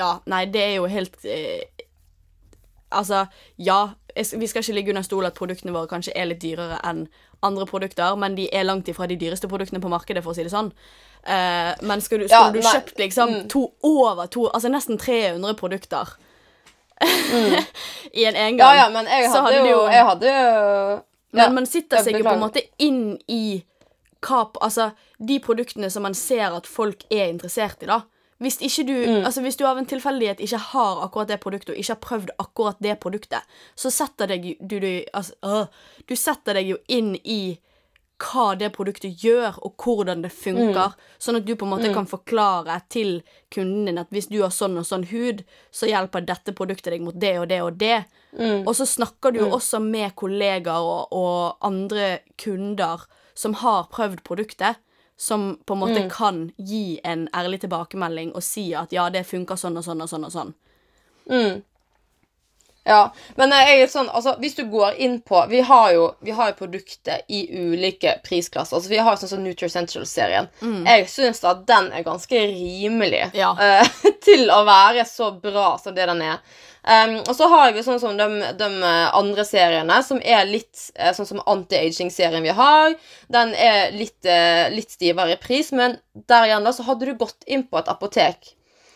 [0.00, 1.79] ja, nei, det er jo helt eh,
[2.90, 3.24] Altså,
[3.58, 3.80] ja,
[4.16, 7.04] vi skal ikke ligge under stol at produktene våre kanskje er litt dyrere enn
[7.46, 10.44] andre produkter, men de er langt ifra de dyreste produktene på markedet, for å si
[10.44, 10.72] det sånn.
[11.20, 13.40] Uh, men skulle, skulle ja, du kjøpt liksom mm.
[13.52, 16.14] to over to Altså nesten 300 produkter
[16.96, 17.58] mm.
[18.22, 20.54] i en engang, ja, ja, men jeg hadde, hadde jo, jeg hadde jo
[21.36, 23.60] Men ja, man sitter seg jo på en måte inn i
[24.24, 28.00] hva Altså, de produktene som man ser at folk er interessert i, da.
[28.40, 29.24] Hvis, ikke du, mm.
[29.28, 32.30] altså hvis du av en tilfeldighet ikke har akkurat det produktet, og ikke har prøvd
[32.40, 37.12] akkurat det produktet, så setter deg, du, du, altså, øh, du setter deg jo inn
[37.20, 37.58] i
[38.20, 40.92] hva det produktet gjør, og hvordan det funker.
[40.92, 41.06] Mm.
[41.24, 41.94] Sånn at du på en måte mm.
[41.96, 43.20] kan forklare til
[43.52, 47.04] kunden din at hvis du har sånn og sånn hud, så hjelper dette produktet deg
[47.04, 48.02] mot det og det og det.
[48.36, 48.66] Mm.
[48.66, 49.56] Og så snakker du jo mm.
[49.56, 54.80] også med kollegaer og, og andre kunder som har prøvd produktet
[55.20, 56.10] som på en måte mm.
[56.10, 60.08] kan gi en ærlig tilbakemelding og si at ja, det funker sånn og sånn og
[60.08, 60.54] sånn og sånn.
[61.28, 61.58] Mm.
[62.88, 63.02] Ja,
[63.36, 66.48] men jeg er sånn, altså, hvis du går inn på Vi har jo, vi har
[66.48, 68.78] jo produkter i ulike prisklasser.
[68.78, 70.48] Altså, vi har sånn som Nutricential-serien.
[70.64, 70.80] Mm.
[70.88, 73.52] Jeg syns at den er ganske rimelig ja.
[73.60, 76.40] uh, til å være så bra som det den er.
[76.80, 78.68] Um, og så har vi sånn som de, de,
[79.16, 82.94] andre seriene, som er litt eh, sånn som anti-aging-serien vi har.
[83.28, 85.98] Den er litt, uh, litt, stivere i pris, men
[86.30, 88.54] der igjen da, så hadde du gått inn på et apotek,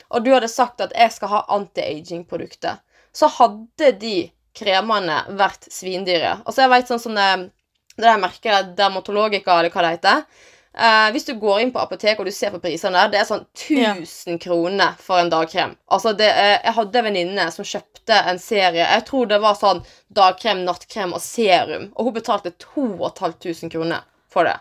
[0.09, 2.81] og du hadde sagt at jeg skal ha anti-aging-produktet,
[3.15, 4.17] så hadde de
[4.57, 6.39] kremene vært svindyre.
[6.47, 7.29] Altså jeg vet sånn som det,
[7.99, 10.51] det der merket Dermatologica, eller hva det heter.
[10.75, 13.29] Uh, hvis du går inn på apoteket og du ser på prisene der, det er
[13.29, 14.39] sånn 1000 ja.
[14.43, 15.77] kroner for en dagkrem.
[15.87, 19.55] Altså, det, uh, Jeg hadde en venninne som kjøpte en serie Jeg tror det var
[19.61, 19.85] sånn
[20.19, 24.03] dagkrem, nattkrem og serum, og hun betalte 2500 kroner
[24.35, 24.57] for det.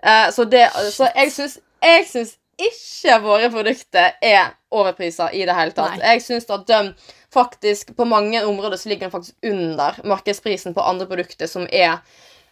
[0.00, 5.56] Uh, så, det så jeg syns Jeg syns ikke våre produkter er overpriser i det
[5.56, 5.98] hele tatt.
[6.00, 6.14] Nei.
[6.14, 6.94] Jeg syns at de
[7.36, 11.98] faktisk På mange områder så ligger de faktisk under markedsprisen på andre produkter som er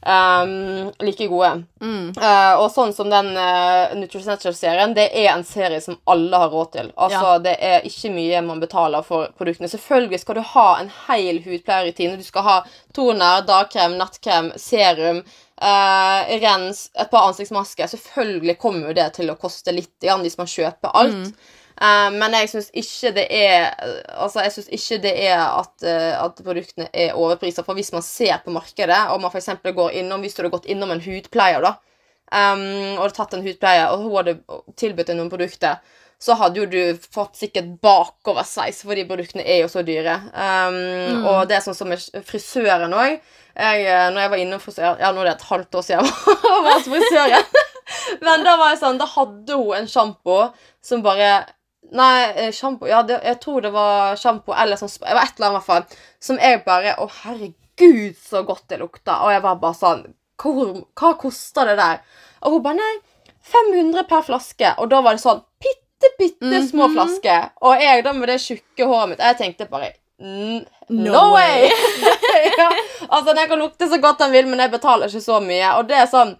[0.06, 1.64] um, like gode.
[1.80, 2.12] Mm.
[2.16, 6.72] Uh, og sånn som den uh, Nutricential-serien, det er en serie som alle har råd
[6.76, 6.92] til.
[6.94, 7.38] Altså, ja.
[7.46, 9.70] Det er ikke mye man betaler for produktene.
[9.72, 12.20] Selvfølgelig skal du ha en hel hudpleierrutine.
[12.20, 12.60] Du skal ha
[12.96, 15.24] toner, dagkrem, nattkrem, serum.
[15.54, 17.88] Uh, rens, et par ansiktsmasker.
[17.88, 21.28] Selvfølgelig kommer jo det til å koste litt igjen hvis man kjøper alt.
[21.28, 21.62] Mm.
[21.80, 23.72] Eh, men jeg syns ikke det er
[24.14, 27.66] Altså, jeg synes ikke det er at, eh, at produktene er overpriser.
[27.66, 29.50] For hvis man ser på markedet, og man f.eks.
[29.64, 31.74] går innom Hvis du hadde gått innom en hudpleier, da,
[32.30, 34.38] um, og hadde tatt en hudpleier, og hun hadde
[34.80, 35.82] tilbudt deg noen produkter,
[36.24, 40.14] så hadde jo du fått sikkert bakoversveis, for de produktene er jo så dyre.
[40.32, 43.18] Um, Og det er sånn som med frisøren òg.
[43.54, 46.72] Når jeg var innom frisør Ja, nå er det et halvt år siden jeg var
[46.72, 47.44] hos frisøren.
[48.24, 50.38] Men da var jeg sånn, da hadde hun en sjampo
[50.82, 51.44] som bare
[51.92, 55.36] Nei, eh, sjampo Ja, det, jeg tror det var sjampo eller sånn Det var et
[55.36, 55.84] eller annet, i hvert fall.
[56.20, 59.20] Som jeg bare Å, herregud, så godt det lukta.
[59.24, 60.04] Og jeg var bare sånn
[60.42, 62.00] Hvor, Hva koster det der?
[62.42, 62.94] Og hun bare Nei,
[63.44, 64.74] 500 per flaske.
[64.80, 66.94] Og da var det sånn bitte, bitte små Mhm.
[66.96, 67.50] flasker.
[67.62, 71.68] Og jeg da med det tjukke håret mitt Jeg tenkte bare "N- No, No way!
[72.58, 72.70] ja,
[73.08, 75.76] altså, Den kan lukte så godt den vil, men jeg betaler ikke så mye.
[75.78, 76.36] Og det er sånn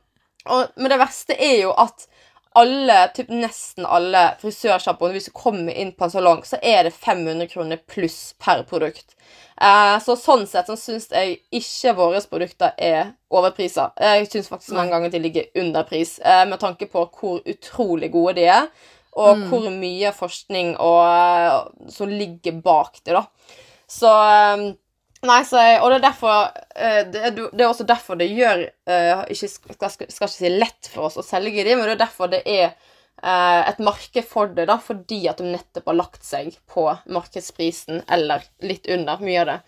[0.46, 2.06] og, Men det verste er jo at
[2.54, 6.94] alle, typ nesten alle frisørsjampoene, hvis du kommer inn på en salong, så er det
[6.94, 9.16] 500 kroner pluss per produkt.
[9.58, 13.88] Eh, så sånn sett så syns jeg ikke våre produkter er overprisa.
[13.98, 18.12] Jeg syns faktisk mange ganger de ligger under pris, eh, med tanke på hvor utrolig
[18.14, 18.70] gode de er,
[19.14, 23.26] og hvor mye forskning og, eh, som ligger bak det, da.
[23.90, 24.64] Så eh,
[25.24, 26.40] Nei, så og det er derfor
[26.76, 30.50] eh, det, er, det er også derfor det gjør eh, ikke, skal, skal ikke si
[30.52, 34.28] lett for oss å selge de, men det er derfor det er eh, et marked
[34.28, 39.24] for det, da, fordi at de nettopp har lagt seg på markedsprisen, eller litt under
[39.24, 39.58] mye av det.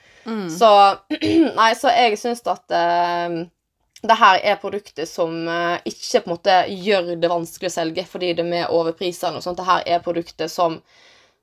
[0.53, 0.71] Så
[1.61, 2.77] Nei, så jeg syns at
[4.07, 5.33] det her er produkter som
[5.88, 9.35] ikke på en måte gjør det vanskelig å selge fordi det er overpriser.
[9.35, 9.59] og sånt.
[9.59, 10.83] Det her er produkter som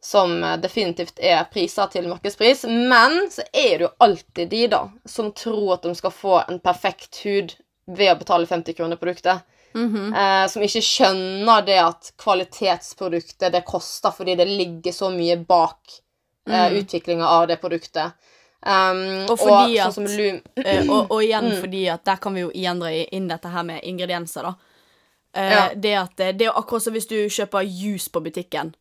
[0.04, 2.66] som eh, definitivt er priser til markedspris.
[2.68, 6.60] Men så er det jo alltid de da, som tror at de skal få en
[6.60, 7.56] perfekt hud
[7.88, 9.42] ved å betale 50 kroner produktet.
[9.74, 10.14] Mhm.
[10.14, 15.80] eh, som ikke skjønner det at kvalitetsproduktet det koster fordi det ligger så mye bak
[16.50, 16.78] eh, Mm.
[16.84, 18.12] utviklinga av det produktet.
[18.66, 21.62] Um, Og fordi sånn at- Eh, og, og igjen Mm.
[21.62, 24.54] fordi at der kan vi jo igjen dra inn dette her med ingredienser, da.
[25.36, 25.70] Eh, Ja.
[25.76, 28.76] Det at eh, det er akkurat som hvis du kjøper juice på butikken.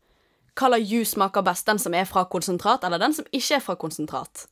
[0.53, 1.65] Hva jus juice smaker best?
[1.65, 4.47] Den som er fra konsentrat, eller den som ikke er fra konsentrat?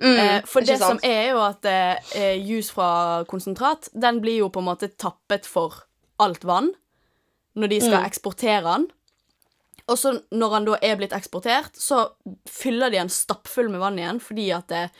[0.00, 4.20] mm, Eh, for det, det som er jo at eh, eh, juice fra konsentrat, den
[4.20, 5.84] blir jo på en måte tappet for
[6.20, 6.72] alt vann
[7.56, 8.06] når de skal Mm.
[8.06, 8.90] eksportere den.
[9.88, 12.10] Og så når den da er blitt eksportert, så
[12.46, 14.90] fyller de den stappfull med vann igjen, fordi at det,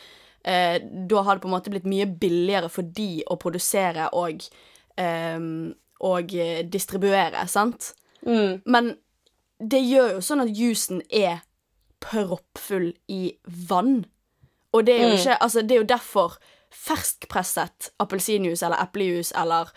[0.44, 4.42] eh, da har det på en måte blitt mye billigere for de å produsere og,
[4.96, 5.38] eh,
[6.00, 7.94] og eh, distribuere, sant?
[8.26, 8.96] Mm, Men
[9.60, 11.42] det gjør jo sånn at juicen er
[12.00, 13.36] proppfull i
[13.68, 14.04] vann.
[14.72, 15.18] Og det er jo Mm.
[15.18, 16.38] ikke Altså, det er jo derfor
[16.70, 19.72] ferskpresset appelsinjuice eller eplejuice eller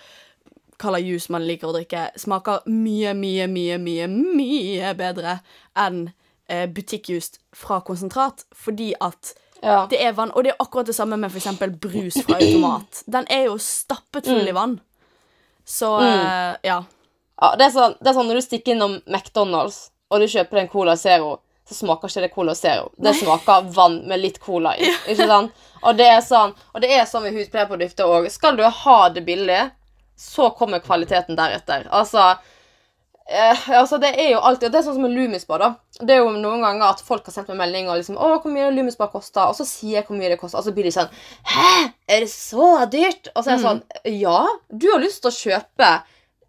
[0.77, 5.39] hva slags juice man liker å drikke, smaker mye, mye, mye, mye, mye bedre
[5.79, 6.11] enn
[6.49, 9.85] eh, butikkjuice fra konsentrat, fordi at ja.
[9.89, 10.31] det er vann.
[10.35, 13.03] Og det er akkurat det samme med eksempel brus fra automat.
[13.07, 14.79] Den er jo stappet full i vann.
[15.65, 16.81] Så eh, ja.
[17.41, 20.61] Ja, det, er sånn, det er sånn når du stikker innom McDonald's og du kjøper
[20.61, 22.91] en Cola Zero, så smaker ikke det Cola Zero.
[23.01, 24.89] Det smaker vann med litt cola i.
[25.09, 25.53] Ikke sant?
[25.83, 28.27] Og det er sånn Og det er sånn med hudpleieprodukter òg.
[28.31, 29.61] Skal du ha det billig,
[30.19, 31.87] så kommer kvaliteten deretter.
[31.91, 32.35] Altså
[33.25, 35.57] eh, altså Det er jo alltid og Det er sånn som med Lumispa.
[35.57, 38.41] da Det er jo noen ganger at folk har sendt meg melding og liksom 'Å,
[38.43, 40.83] hvor mye Lumispa koster?' Og så sier jeg hvor mye det koster, og så blir
[40.83, 41.09] de sånn
[41.47, 41.93] 'Hæ?
[42.07, 43.83] Er det så dyrt?' Og så er jeg sånn
[44.19, 45.93] Ja, du har lyst til å kjøpe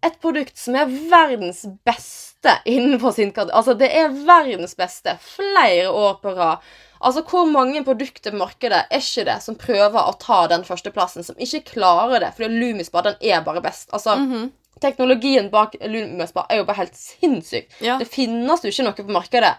[0.05, 3.55] et produkt som er verdens beste innenfor sin kategori.
[3.57, 6.61] Altså, det er verdens beste flere år på rad.
[7.05, 11.25] Altså, Hvor mange produkter på markedet er ikke det som prøver å ta den førsteplassen,
[11.25, 12.31] som ikke klarer det?
[12.37, 13.89] For Lumispa den er bare best.
[13.93, 14.51] Altså, Mhm.
[14.81, 17.69] Teknologien bak Lumispa er jo bare helt sinnssyk.
[17.81, 17.97] Ja.
[17.97, 19.53] Det finnes jo ikke noe på markedet.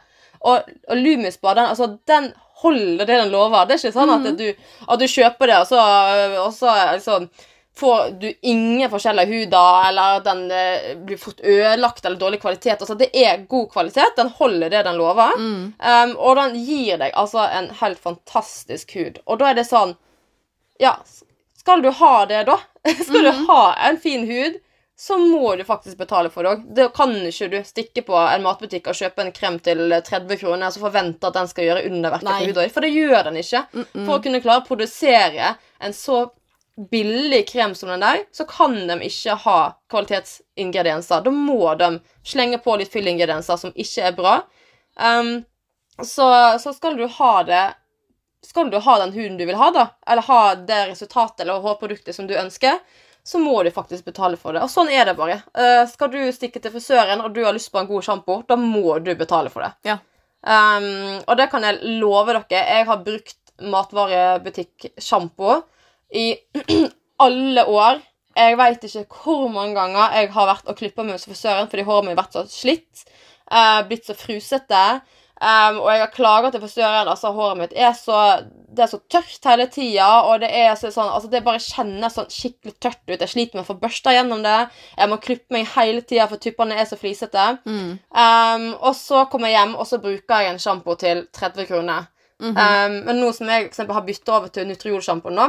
[0.44, 2.32] Og, og Lumispa, den, altså, den
[2.62, 3.64] holder det den lover.
[3.66, 4.54] Det er ikke sånn at, du,
[4.88, 5.80] at du kjøper det, og så,
[6.44, 7.30] og så liksom
[7.78, 12.80] får du ingen forskjell av huda, eller den eh, blir fort ødelagt eller dårlig kvalitet.
[12.80, 14.16] Altså, det er god kvalitet.
[14.16, 15.36] Den holder det den lover.
[15.36, 15.72] Mm.
[15.78, 19.20] Um, og den gir deg altså en helt fantastisk hud.
[19.26, 19.96] Og da er det sånn
[20.80, 20.98] Ja,
[21.56, 22.58] skal du ha det, da?
[23.04, 24.56] skal du ha en fin hud?
[24.98, 26.64] Så må du faktisk betale for det òg.
[26.78, 30.70] Da kan ikke du stikke på en matbutikk og kjøpe en krem til 30 kroner
[30.70, 32.72] og så forvente at den skal gjøre underverket for huda di.
[32.72, 33.62] For det gjør den ikke.
[33.92, 35.52] For å kunne klare å produsere
[35.84, 36.22] en så
[36.90, 39.58] billig krem som den der, så kan de ikke ha
[39.90, 41.24] kvalitetsingredienser.
[41.24, 44.36] Da må de slenge på litt fyllingredienser som ikke er bra.
[45.00, 45.40] Um,
[46.02, 46.28] så,
[46.60, 47.64] så skal du ha det
[48.44, 52.14] Skal du ha den huden du vil ha, da, eller ha det resultatet eller hårproduktet
[52.14, 52.78] som du ønsker,
[53.26, 54.62] så må du faktisk betale for det.
[54.62, 55.40] Og sånn er det bare.
[55.56, 58.54] Uh, skal du stikke til frisøren, og du har lyst på en god sjampo, da
[58.60, 59.72] må du betale for det.
[59.88, 59.96] Ja.
[60.46, 62.62] Um, og det kan jeg love dere.
[62.68, 65.56] Jeg har brukt matvarebutikk-sjampo
[66.14, 66.37] i
[67.27, 68.03] alle år.
[68.37, 71.87] Jeg veit ikke hvor mange ganger jeg har vært og klippa meg hos frisøren fordi
[71.88, 73.07] håret mitt har vært så slitt.
[73.53, 75.01] uh, blitt så frusete.
[75.37, 77.09] Um, og jeg har klaga til frisøren.
[77.12, 78.21] Altså, håret mitt er så
[78.77, 82.12] Det er så tørt hele tida, og det er så sånn Altså, det bare kjennes
[82.16, 83.21] sånn skikkelig tørt ut.
[83.21, 84.57] Jeg sliter med å få børsta gjennom det.
[84.99, 87.47] Jeg må klippe meg hele tida, for tuppene er så flisete.
[87.64, 87.95] Mm.
[88.12, 92.09] Um, og så kommer jeg hjem, og så bruker jeg en sjampo til 30 kroner.
[92.37, 92.53] Mhm.
[92.53, 95.47] um, men nå som jeg eksempel, har bytta over til Nutriol-sjampoen, nå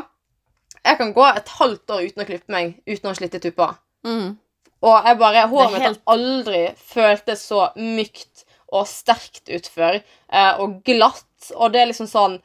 [0.86, 3.76] Jeg kan gå et halvt år uten å klippe meg uten å ha i tupper.
[4.06, 4.38] Mm.
[4.86, 10.02] Og jeg bare, håret mitt helt- har aldri føltes så mykt og sterkt ut før.
[10.30, 11.24] eh, og glatt.
[11.56, 12.42] Og det er liksom sånn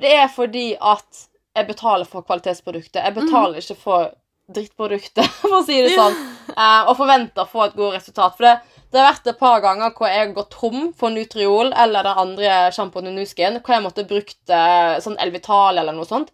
[0.00, 3.02] Det er fordi at jeg betaler for kvalitetsproduktet.
[3.04, 4.14] Jeg betaler ikke for
[4.50, 6.14] drittproduktet, for å si det sånn.
[6.56, 8.36] eh, og forventer å få et godt resultat.
[8.38, 8.54] For det,
[8.92, 12.18] det har vært et par ganger hvor jeg har gått tom for Nutriol eller den
[12.24, 16.30] andre sjampoen i Nuskin, hvor jeg måtte brukt eh, sånn Elvital eller noe sånt.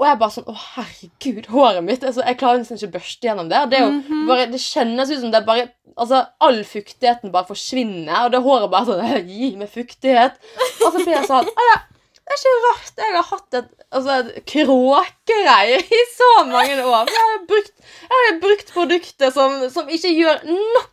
[0.00, 3.28] Og jeg bare sånn Å, herregud, håret mitt altså, Jeg klarer nesten ikke å børste
[3.28, 3.60] gjennom det.
[3.72, 5.68] Det, jo bare, det kjennes ut som det bare
[6.00, 10.38] Altså, all fuktigheten bare forsvinner, og det håret bare sånn Gi meg fuktighet.
[10.80, 11.76] Og så blir jeg sånn «Å ja,
[12.24, 17.10] Det er ikke rart jeg har hatt et, altså, et kråkereir i så mange år.
[17.10, 17.72] Jeg har brukt,
[18.06, 20.86] jeg har brukt produkter som, som ikke gjør noe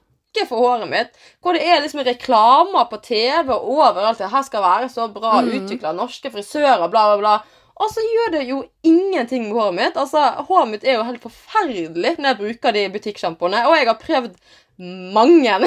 [0.48, 1.16] for håret mitt.
[1.42, 4.20] Hvor det er liksom reklamer på TV og overalt.
[4.22, 5.54] Det her skal være så bra Mm.
[5.62, 7.38] utvikla norske frisører, bla, bla, bla.
[7.78, 9.98] Og så gjør det jo ingenting med håret mitt.
[10.02, 13.66] Altså, Håret mitt er jo helt forferdelig når jeg bruker de butikksjampoene.
[13.70, 14.32] Og jeg har prøvd
[15.14, 15.60] mange,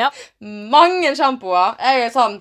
[0.00, 0.08] Ja.
[0.76, 1.76] mange sjampoer.
[1.80, 2.40] Jeg er sånn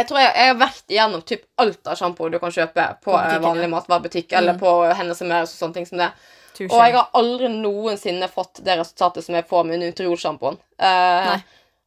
[0.00, 3.10] jeg tror jeg, jeg har vært igjennom typ alt av sjampo du kan kjøpe på,
[3.10, 4.36] På eh, vanlig matvarebutikk mm.
[4.38, 6.08] eller på Hennes og sånne ting som det.
[6.56, 6.70] Touché.
[6.70, 10.56] Og jeg har aldri noensinne fått det resultatet som jeg får med Nutriol-sjampoen.
[10.80, 11.36] Uh, Nei.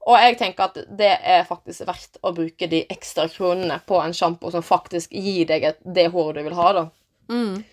[0.03, 4.15] Og jeg tenker at det er faktisk verdt å bruke de ekstra kronene på en
[4.15, 6.83] sjampo som faktisk gir deg det håret du vil ha, da.
[7.31, 7.63] Mm.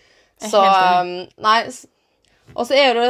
[0.41, 1.11] Så um,
[1.43, 1.59] Nei.
[2.55, 3.09] Og så er det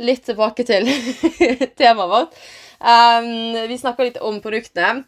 [0.00, 0.86] litt tilbake til
[1.80, 2.38] temaet vårt.
[2.80, 5.02] Um, vi snakker litt om produktene.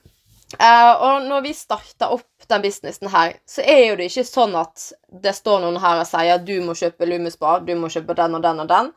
[0.58, 4.58] Uh, og når vi starta opp den businessen her, så er jo det ikke sånn
[4.58, 4.90] at
[5.22, 8.44] det står noen her og sier du må kjøpe Lumispa, du må kjøpe den og
[8.44, 8.90] den og den.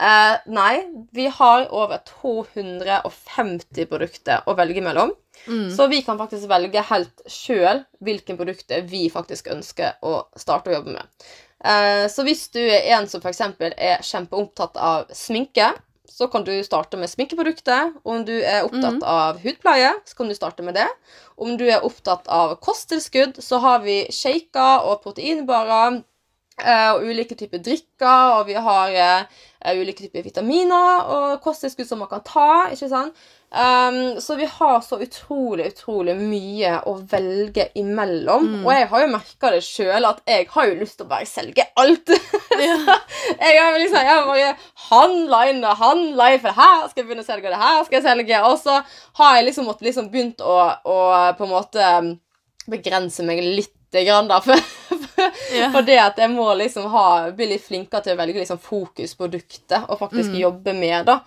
[0.00, 0.74] Eh, nei,
[1.12, 5.12] vi har over 250 produkter å velge mellom.
[5.46, 5.68] Mm.
[5.76, 10.78] Så vi kan faktisk velge helt sjøl hvilke produkter vi faktisk ønsker å starte å
[10.78, 11.28] jobbe med.
[11.64, 13.42] Eh, så hvis du er en som f.eks.
[13.76, 15.72] er kjempeopptatt av sminke,
[16.10, 17.92] så kan du starte med sminkeprodukter.
[18.04, 20.88] Om du er opptatt av hudpleie, så kan du starte med det.
[21.40, 26.02] Om du er opptatt av kosttilskudd, så har vi shaker og proteinbarer.
[26.60, 29.24] eh, og ulike typer drikker, og vi har eh,
[29.60, 32.50] ulike typer vitaminer og kosttilskudd som man kan ta.
[32.72, 33.18] ikke sant?
[33.50, 38.46] Um, så vi har så utrolig, utrolig mye å velge imellom.
[38.46, 38.62] Mm.
[38.62, 41.28] Og jeg har jo merka det sjøl, at jeg har jo lyst til å bare
[41.28, 42.14] selge alt.
[42.60, 42.76] Ja.
[43.40, 44.48] jeg har liksom, jeg har bare
[44.90, 47.96] handla inn og handla inn, for her skal jeg begynne å selge, det her skal
[47.96, 48.40] jeg selge.
[48.44, 48.74] Og så
[49.16, 50.98] har jeg liksom måttet liksom begynt å, å
[51.38, 51.86] på en måte
[52.70, 53.76] begrense meg litt.
[53.90, 54.60] Grann da, for,
[55.54, 55.70] Ja.
[55.74, 57.06] for det at jeg må liksom ha,
[57.36, 60.40] bli litt flinkere til å velge liksom fokusproduktet og faktisk Mm.
[60.40, 61.18] jobbe med det.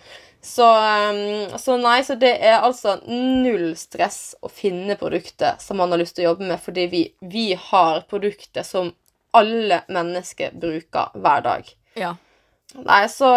[0.43, 5.91] Så, um, så nei, så det er altså null stress å finne produkter som man
[5.95, 8.91] har lyst til å jobbe med, fordi vi, vi har produkter som
[9.33, 11.73] alle mennesker bruker hver dag.
[11.95, 12.15] ja.
[12.73, 13.27] Nei, så,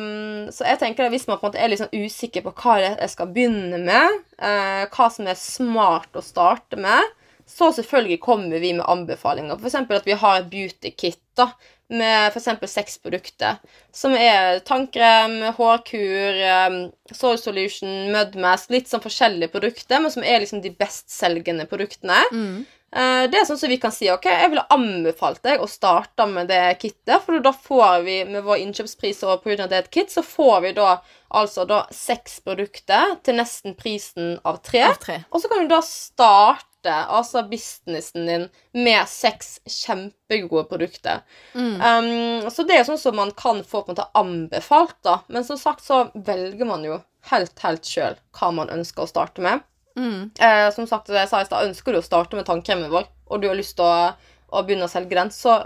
[0.00, 2.54] um, så jeg tenker at hvis man på en måte er litt sånn usikker på
[2.56, 7.04] hva jeg skal begynne med, eh, hva som er smart å starte med,
[7.48, 9.58] så selvfølgelig kommer vi med anbefalinger.
[9.64, 11.48] Eksempel at vi har et beauty kit da,
[11.88, 13.56] med eksempel seks produkter.
[13.94, 16.80] Som er tannkrem, hårkur, um,
[17.16, 22.20] soul solution, mudmask, litt sånn forskjellige produkter, men som er liksom de bestselgende produktene.
[22.32, 22.66] Mm.
[22.92, 26.24] Eh, Det er sånn som vi kan si, ok, jeg ville anbefalt deg å starte
[26.30, 29.90] med det kittet, for da får vi med vår innkjøpspris og av det er et
[29.92, 34.84] kit, så får vi da altså da seks produkter til nesten prisen av tre.
[34.88, 35.20] Av tre.
[35.32, 38.46] Og så kan du da starte altså businessen din
[38.76, 41.24] med seks kjempegode produkter.
[41.52, 41.74] Mm.
[41.82, 45.18] Um, så det er sånn som man kan få på en måte anbefalt, da.
[45.28, 47.00] Men som sagt så velger man jo
[47.32, 49.66] helt, helt sjøl hva man ønsker å starte med.
[49.98, 50.30] Mm.
[50.38, 53.42] Uh, som sagt, jeg sa i stad, ønsker du å starte med tannkremen vår, og
[53.42, 54.14] du har lyst til å,
[54.54, 55.64] å begynne å selge den, så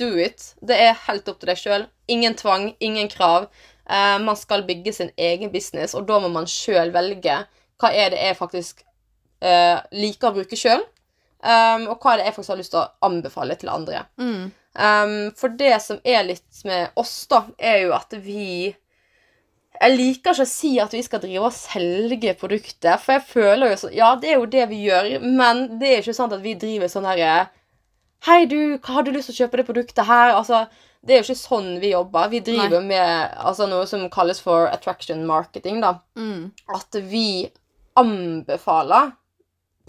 [0.00, 0.54] do it.
[0.64, 1.86] Det er helt opp til deg sjøl.
[2.10, 3.46] Ingen tvang, ingen krav.
[3.90, 7.42] Eh, man skal bygge sin egen business, og da må man sjøl velge
[7.80, 8.84] hva er det jeg faktisk
[9.42, 10.84] uh, liker å bruke sjøl,
[11.42, 14.04] um, og hva er det jeg faktisk har lyst til å anbefale til andre.
[14.14, 14.44] Mm.
[14.78, 18.70] Um, for det som er litt med oss, da, er jo at vi
[19.74, 23.72] jeg liker ikke å si at vi skal drive og selge produktet, for jeg føler
[23.72, 26.44] jo sånn Ja, det er jo det vi gjør, men det er ikke sant at
[26.44, 27.48] vi driver sånn herre
[28.24, 30.30] Hei, du, hva har du lyst til å kjøpe det produktet her?
[30.32, 30.62] Altså,
[31.04, 32.30] det er jo ikke sånn vi jobber.
[32.32, 35.98] Vi driver med altså, noe som kalles for attraction marketing, da.
[36.16, 36.48] Mm.
[36.72, 37.50] At vi
[38.00, 39.12] anbefaler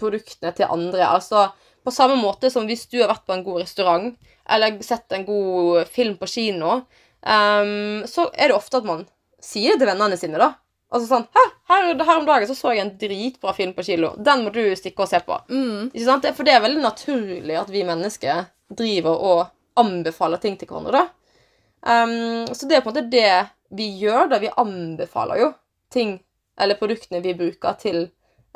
[0.00, 1.08] produktene til andre.
[1.08, 1.48] Altså
[1.86, 4.14] på samme måte som hvis du har vært på en god restaurant
[4.50, 6.80] eller sett en god film på kino,
[7.22, 9.04] um, så er det ofte at man
[9.42, 10.52] sier det til vennene sine, da.
[10.92, 11.48] Altså sånn her,
[11.98, 14.12] her om dagen så, så jeg en dritbra film på kino.
[14.18, 15.38] Den må du stikke og se på.
[15.50, 15.90] Mm.
[15.94, 18.46] For det er veldig naturlig at vi mennesker
[18.76, 19.40] driver og
[19.80, 21.06] anbefaler ting til hverandre, da.
[21.86, 23.32] Um, så det er på en måte det
[23.76, 24.40] vi gjør, da.
[24.42, 25.50] Vi anbefaler jo
[25.92, 26.18] ting,
[26.60, 28.00] eller produktene vi bruker til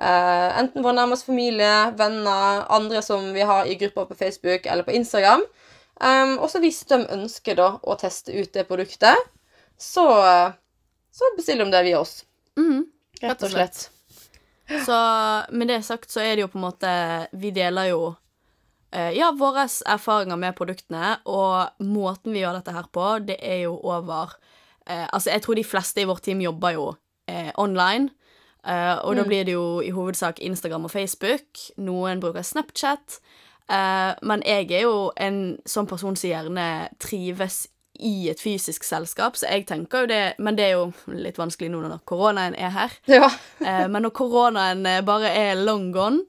[0.01, 4.87] uh, enten vår nærmeste familie, venner, andre som vi har i grupper på Facebook eller
[4.87, 5.45] på Instagram.
[6.01, 9.29] Um, og så hvis de ønsker da å teste ut det produktet,
[9.81, 10.07] så,
[11.13, 12.23] så bestiller de det via oss.
[12.59, 12.85] Mm.
[13.21, 13.89] Rett og slett.
[14.87, 14.97] Så
[15.51, 16.91] med det sagt så er det jo på en måte
[17.35, 18.03] Vi deler jo
[19.15, 23.77] ja, våre erfaringer med produktene, og måten vi gjør dette her på, det er jo
[23.87, 24.33] over
[24.87, 26.89] eh, Altså, jeg tror de fleste i vårt team jobber jo
[27.29, 28.11] eh, online.
[28.67, 31.47] eh, og da blir det jo i hovedsak Instagram og Facebook.
[31.79, 33.21] Noen bruker Snapchat.
[33.71, 37.69] eh, men jeg er jo en sånn person som gjerne trives
[38.01, 41.69] i et fysisk selskap, så jeg tenker jo det Men det er jo litt vanskelig
[41.71, 42.91] nå når koronaen er her.
[43.07, 43.29] Ja.
[43.61, 46.25] Eh, men når koronaen eh, bare er long gone,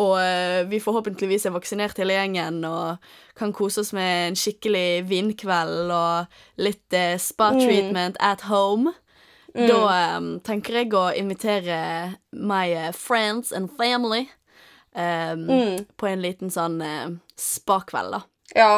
[0.00, 5.04] og eh, vi forhåpentligvis er vaksinert hele gjengen og kan kose oss med en skikkelig
[5.10, 8.94] vinkveld og litt eh, spa-treatment at home,
[9.50, 11.78] da um, tenker jeg å invitere
[12.30, 14.28] my friends and family
[14.94, 15.86] um, Mm.
[15.98, 18.22] på en liten sånn uh, spa-kveld, da.
[18.54, 18.74] ja.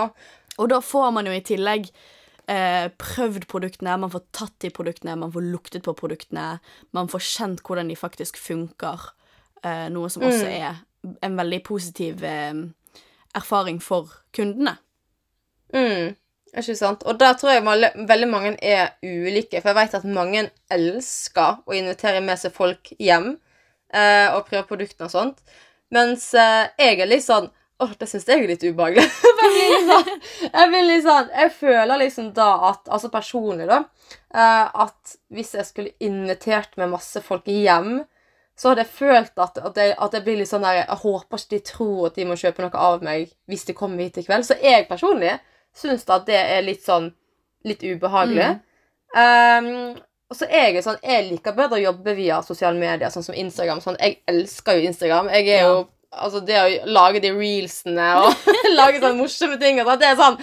[0.60, 1.86] Og da får man jo i tillegg
[2.50, 6.58] eh, prøvd produktene, man får tatt i produktene, man får luktet på produktene,
[6.92, 9.06] man får kjent hvordan de faktisk funker,
[9.64, 12.54] eh, noe som også er en veldig positiv eh,
[13.34, 14.76] erfaring for kundene.
[15.74, 16.12] Mm,
[16.52, 17.04] ikke sant?
[17.08, 17.64] Og der tror jeg
[18.08, 19.60] veldig mange er ulike.
[19.60, 23.34] For jeg vet at mange elsker å invitere med seg folk hjem
[23.94, 25.42] eh, og prøve produktene og sånt.
[25.92, 27.50] Mens eh, jeg er litt sånn
[27.82, 29.02] Åh, det syns jeg er litt ubehagelig.
[29.42, 30.10] jeg, blir litt sånn,
[30.44, 33.80] jeg blir litt sånn Jeg føler liksom da at Altså personlig, da.
[34.30, 38.04] eh, at hvis jeg skulle invitert med masse folk hjem,
[38.58, 41.38] så hadde jeg følt at, at, jeg, at jeg blir litt sånn der Jeg håper
[41.40, 44.24] ikke de tror at de må kjøpe noe av meg hvis de kommer hit i
[44.26, 44.44] kveld.
[44.46, 45.38] Så jeg personlig
[45.74, 47.10] syns at det er litt sånn
[47.64, 48.58] litt ubehagelig.
[49.16, 49.96] Um,
[50.32, 53.36] og så er jeg sånn Jeg liker bedre å jobbe via sosiale medier, sånn som
[53.36, 53.80] Instagram.
[53.84, 55.28] Sånn, jeg elsker jo Instagram.
[55.32, 55.66] Jeg er Ja.
[55.68, 55.82] jo
[56.12, 58.48] Altså, det å lage de reelsene og
[58.78, 60.36] lage sånne morsomme ting og sånt, det er sånn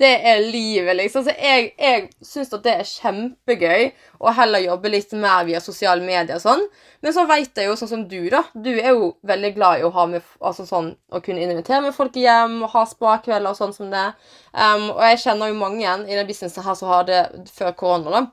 [0.00, 1.26] Det er livet, liksom.
[1.26, 3.90] Så jeg, jeg syns at det er kjempegøy
[4.20, 6.64] å heller jobbe litt mer via sosiale medier og sånn.
[7.04, 8.42] Men så veit jeg jo, sånn som du, da.
[8.54, 11.96] Du er jo veldig glad i å ha med altså sånn, å kunne invitere med
[11.96, 14.08] folk hjem og ha spakvelder og sånn som det.
[14.56, 18.22] Um, og jeg kjenner jo mange i den businessen her som har det før korona,
[18.22, 18.26] da.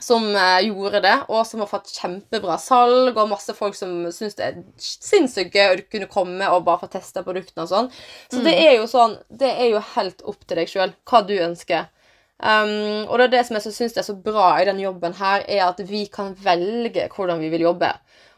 [0.00, 4.38] Som eh, gjorde det, og som har fått kjempebra salg, og masse folk som syns
[4.38, 7.90] det er sinnssykt gøy å kunne komme og bare få testa produktene og sånn.
[8.32, 11.36] Så det er jo sånn Det er jo helt opp til deg sjøl hva du
[11.38, 11.88] ønsker.
[12.40, 15.12] Um, og det er det som jeg så syns er så bra i den jobben
[15.18, 17.90] her, er at vi kan velge hvordan vi vil jobbe.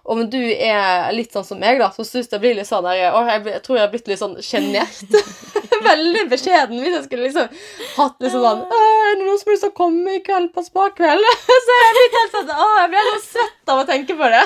[0.03, 2.98] Om du er litt sånn som meg, da, så syns jeg blir litt sånn der,
[2.98, 5.18] jeg, jeg tror jeg har blitt litt sånn sjenert.
[5.82, 7.48] Veldig beskjeden hvis jeg skulle liksom
[7.96, 10.62] hatt liksom sånn Er det noen som har lyst til å komme i kveld på
[10.66, 11.26] spakveld?
[11.66, 14.16] så er jeg blir helt sånn Å, jeg blir helt sånn svett av å tenke
[14.18, 14.42] på det.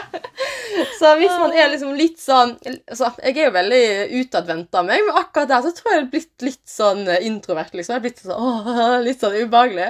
[1.00, 2.54] Så hvis man er liksom litt sånn
[2.92, 3.82] så Jeg er jo veldig
[4.20, 7.72] utadvendt av meg, men akkurat der så tror jeg jeg har blitt litt sånn introvert,
[7.72, 7.94] liksom.
[7.94, 9.88] Jeg har blitt sånn, å, litt sånn ubehagelig.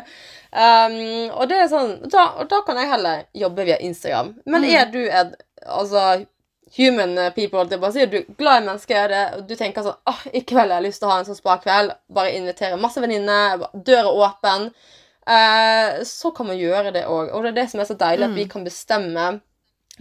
[0.57, 0.97] Um,
[1.37, 4.33] og det er sånn da, da kan jeg heller jobbe via Instagram.
[4.49, 5.35] Men er du et
[5.69, 6.27] altså
[6.77, 9.49] human people, holdt jeg på å si, du er glad i mennesker, er det, og
[9.49, 11.95] du tenker sånn åh, i kveld har jeg lyst til å ha en sånn spakveld,
[12.13, 14.71] bare invitere masse venninner, døra åpen,
[15.31, 17.31] eh, så kan man gjøre det òg.
[17.31, 19.29] Og det er det som er så deilig, at vi kan bestemme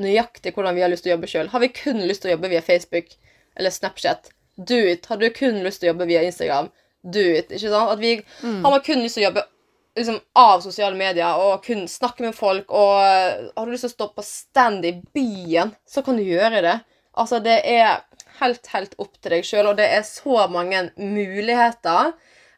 [0.01, 1.51] nøyaktig hvordan vi har lyst til å jobbe sjøl.
[1.53, 3.13] Har vi kun lyst til å jobbe via Facebook
[3.55, 5.05] eller Snapchat, do it.
[5.05, 6.71] Har du kun lyst til å jobbe via Instagram,
[7.03, 7.51] do it.
[7.51, 7.93] Ikke sant?
[7.93, 9.45] At vi, Har man kun lyst til å jobbe
[9.95, 13.93] liksom, av sosiale medier og kun snakke med folk, og eh, har du lyst til
[13.93, 16.77] å stå på stand i byen, så kan du gjøre det.
[17.15, 18.03] Altså, det er
[18.41, 22.15] helt, helt opp til deg sjøl, og det er så mange muligheter.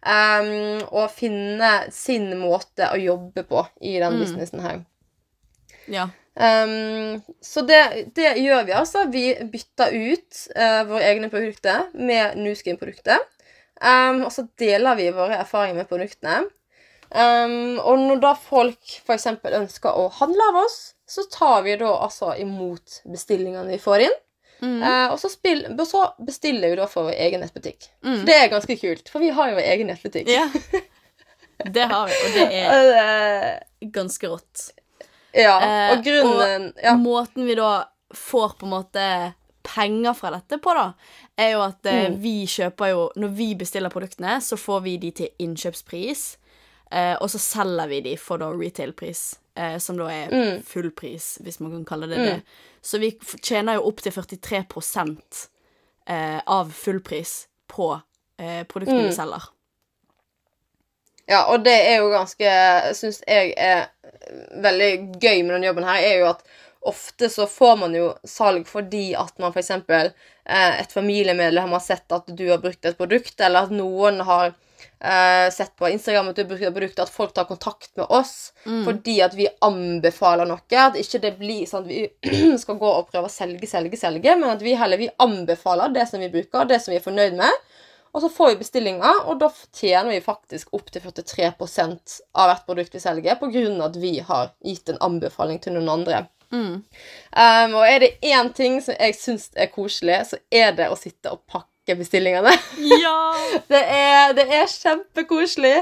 [0.07, 4.77] Um, å finne sin måte å jobbe på i den businessen her.
[5.91, 6.05] Ja.
[6.37, 7.81] Um, så det,
[8.15, 9.07] det gjør vi altså.
[9.11, 13.25] Vi bytter ut uh, våre egne produkter med Nuskin-produkter.
[13.81, 16.45] Um, og så deler vi våre erfaringer med produktene.
[17.09, 19.27] Um, og når da folk f.eks.
[19.47, 20.77] ønsker å handle av oss,
[21.07, 24.17] så tar vi da altså imot bestillingene vi får inn.
[24.59, 24.81] Mm.
[24.81, 27.87] Uh, og så, spill, så bestiller vi da for vår egen nettbutikk.
[28.03, 28.23] Mm.
[28.27, 30.31] Det er ganske kult, for vi har jo vår egen nettbutikk.
[30.33, 30.47] Ja.
[31.63, 34.67] Det har vi, og det er Eh, ganske rått.
[35.33, 36.93] ja, Eh, og grunnen ja.
[36.99, 39.05] Måten vi da får på en måte
[39.67, 40.91] penger fra dette på, da,
[41.37, 42.19] er jo at eh, Mm.
[42.23, 46.37] vi kjøper jo Når vi bestiller produktene, så får vi de til innkjøpspris,
[46.91, 50.63] eh, og så selger vi de for da retailpris, eh, som da er Mm.
[50.63, 52.41] full pris, hvis man kan kalle det det.
[52.81, 53.11] Så vi
[53.41, 55.49] tjener jo opp til 43
[56.07, 58.01] eh, av full pris på
[58.39, 59.09] eh, produktene Mm.
[59.09, 59.43] vi selger.
[61.27, 62.51] Ja, og det er jo ganske
[62.95, 63.89] Syns jeg er
[64.63, 66.43] veldig gøy med denne jobben her, er jo at
[66.87, 69.71] ofte så får man jo salg fordi at man f.eks.
[69.89, 74.53] Eh, et familiemedlem har sett at du har brukt et produkt, eller at noen har
[74.99, 79.17] eh, sett på Instagram at du har brukt at folk tar kontakt med oss fordi
[79.23, 80.63] at vi anbefaler noe.
[80.75, 84.35] At ikke det blir sånn at vi skal gå og prøve å selge, selge, selge,
[84.35, 87.37] men at vi heller vi anbefaler det som vi bruker, det som vi er fornøyd
[87.39, 87.63] med.
[88.15, 92.95] Og så får vi bestillinger, og da tjener vi faktisk opptil 43% av hvert produkt
[92.95, 93.67] vi selger, pga.
[93.85, 96.23] at vi har gitt en anbefaling til noen andre.
[96.49, 96.81] Mm.
[96.81, 100.97] Um, og er det én ting som jeg syns er koselig, så er det å
[100.97, 102.51] sitte og pakke bestillingene.
[102.83, 103.15] Ja!
[103.71, 105.75] Det er, det er kjempekoselig.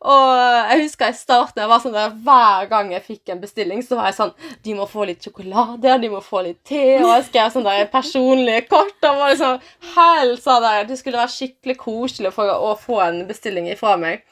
[0.00, 0.30] Og
[0.70, 3.98] jeg husker i starten jeg var sånn der, hver gang jeg fikk en bestilling, så
[3.98, 4.32] var jeg sånn
[4.64, 7.90] De må få litt sjokolade, de må få litt te, og jeg skrev sånn der
[7.92, 8.96] personlige kort.
[9.04, 9.60] Og var liksom
[9.98, 14.24] helt sånn der, Det skulle være skikkelig koselig for å få en bestilling ifra meg.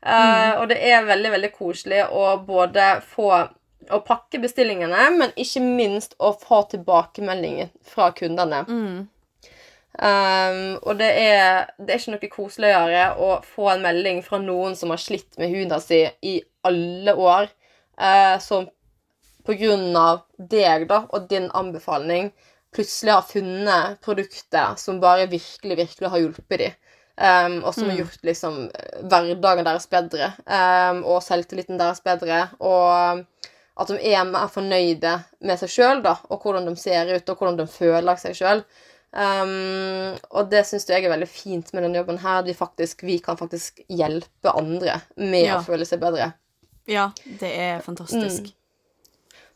[0.00, 3.32] Eh, og det er veldig, veldig koselig å både få
[3.90, 8.62] å pakke bestillingene, men ikke minst å få tilbakemeldinger fra kundene.
[8.68, 9.08] Mm.
[9.98, 14.76] Um, og det er, det er ikke noe koseligere å få en melding fra noen
[14.78, 16.36] som har slitt med huden si i
[16.66, 17.50] alle år,
[17.98, 18.68] uh, som
[19.44, 22.30] på grunn av deg da, og din anbefaling
[22.74, 26.78] plutselig har funnet produkter som bare virkelig, virkelig har hjulpet dem.
[27.20, 28.54] Um, og som har gjort liksom
[29.10, 32.46] hverdagen deres bedre, um, og selvtilliten deres bedre.
[32.64, 33.26] Og
[33.80, 37.58] at de er mer fornøyde med seg sjøl, og hvordan de ser ut, og hvordan
[37.60, 38.64] de føler seg sjøl.
[39.10, 42.40] Um, og det syns jeg er veldig fint med denne jobben her.
[42.42, 45.58] At vi faktisk vi kan faktisk hjelpe andre med Ja.
[45.58, 46.32] å føle seg bedre.
[46.86, 48.52] Ja, det er fantastisk.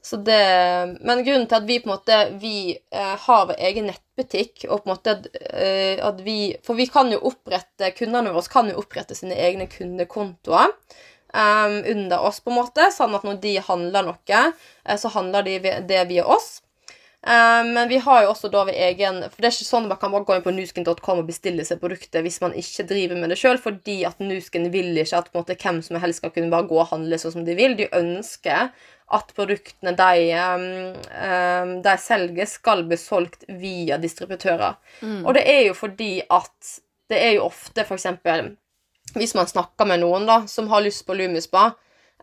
[0.04, 3.86] Så det, men grunnen til at vi på en måte Vi eh, har vår egen
[3.88, 5.14] nettbutikk, og på en måte
[5.48, 9.64] eh, at vi For vi kan jo opprette Kundene våre kan jo opprette sine egne
[9.66, 10.74] kundekontoer.
[11.34, 14.42] em, under oss, på en måte, sånn at når de handler noe,
[14.84, 16.60] eh, så handler de det via oss.
[17.26, 19.94] Eh, men vi har jo også da ved egen For det er ikke sånn at
[19.94, 23.20] man kan bare gå inn på nuskin.com og bestille seg produktet hvis man ikke driver
[23.20, 26.52] med det sjøl, fordi at Nuskin vil ikke at måte, hvem som helst skal kunne
[26.52, 27.78] bare gå og handle sånn som de vil.
[27.78, 28.74] De ønsker
[29.14, 30.66] at produktene de, um,
[31.12, 34.76] um, de selger, skal bli solgt via distributører.
[35.22, 36.74] Og det er jo fordi at
[37.12, 38.54] det er jo ofte eksempel
[39.14, 41.74] hvis man snakker med noen da, som har lyst på Lumispa,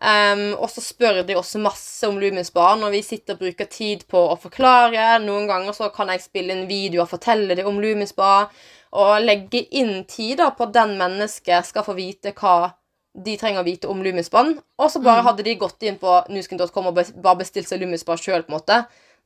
[0.02, 4.04] um, og så spør de også masse om Lumispa når vi sitter og bruker tid
[4.10, 5.16] på å forklare.
[5.24, 8.48] Noen ganger så kan jeg spille inn video og fortelle dem om Lumispa,
[8.92, 12.74] og legge inn tid da på at den mennesket skal få vite hva
[13.12, 14.54] de trenger å vite om Lumispan.
[14.80, 18.44] Og så bare hadde de gått inn på nusken.com og bare bestilt seg Lumispa sjøl,
[18.44, 18.78] på en måte.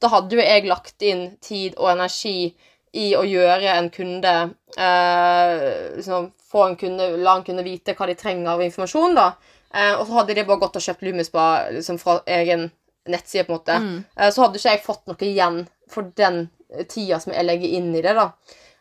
[0.03, 2.55] Da hadde jo jeg lagt inn tid og energi
[2.97, 4.33] i å gjøre en kunde
[4.79, 5.55] eh,
[5.99, 9.33] liksom, Få en kunde, la en kunde vite hva de trenger av informasjon, da.
[9.75, 12.69] Eh, og så hadde de bare gått og kjøpt Lumispa liksom, fra egen
[13.07, 13.81] nettside, på en måte.
[14.17, 16.47] Eh, så hadde ikke jeg fått noe igjen for den
[16.91, 18.31] tida som jeg legger inn i det, da.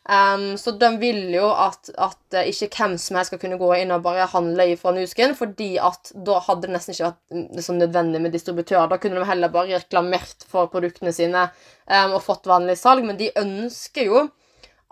[0.10, 3.72] Um, så de vil jo at, at eh, ikke hvem som helst skal kunne gå
[3.80, 7.80] inn og bare handle fra Nusken, fordi at da hadde det nesten ikke vært liksom,
[7.82, 8.92] nødvendig med distributører.
[8.92, 11.48] Da kunne de heller bare reklamert for produktene sine
[11.90, 14.28] um, og fått vanlig salg, men de ønsker jo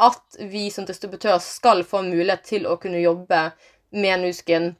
[0.02, 3.44] at vi som distributør skal få mulighet til å kunne jobbe
[3.94, 4.72] med Nusken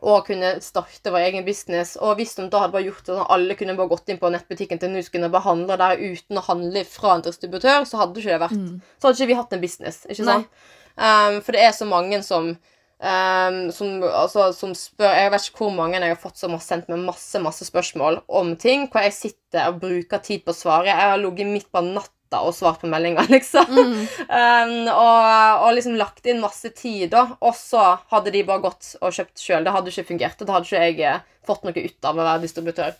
[0.00, 1.94] og kunne starte vår egen business.
[2.00, 4.30] Og hvis de da hadde bare gjort det sånn alle kunne bare gått inn på
[4.32, 8.34] nettbutikken til Nusken og behandla der uten å handle fra en distributør, så hadde ikke
[8.34, 8.60] det vært
[8.96, 10.62] Så hadde ikke vi hatt en business, ikke sant?
[10.92, 15.64] Um, for det er så mange som um, som, altså, som spør Jeg vet ikke
[15.64, 19.06] hvor mange jeg har fått som har sendt meg masse masse spørsmål om ting, hvor
[19.06, 20.90] jeg sitter og bruker tid på å svare.
[20.90, 23.76] Jeg har ligget midt på natta og svart på meldinger, liksom.
[23.76, 25.26] Um, og,
[25.66, 27.26] og liksom lagt inn masse tid, da.
[27.44, 29.66] Og så hadde de bare gått og kjøpt sjøl.
[29.66, 30.40] Det hadde ikke fungert.
[30.40, 32.98] og Da hadde ikke jeg eh, fått noe ut av å være distributør.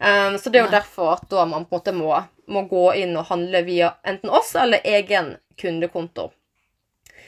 [0.00, 2.14] Um, så det er jo derfor at da man på en måte må,
[2.48, 6.30] må gå inn og handle via enten oss eller egen kundekonto.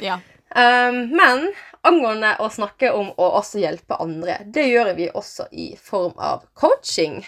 [0.01, 0.21] Ja.
[0.57, 1.51] Um, men
[1.83, 6.47] angående å snakke om å også hjelpe andre, det gjør vi også i form av
[6.59, 7.23] coaching.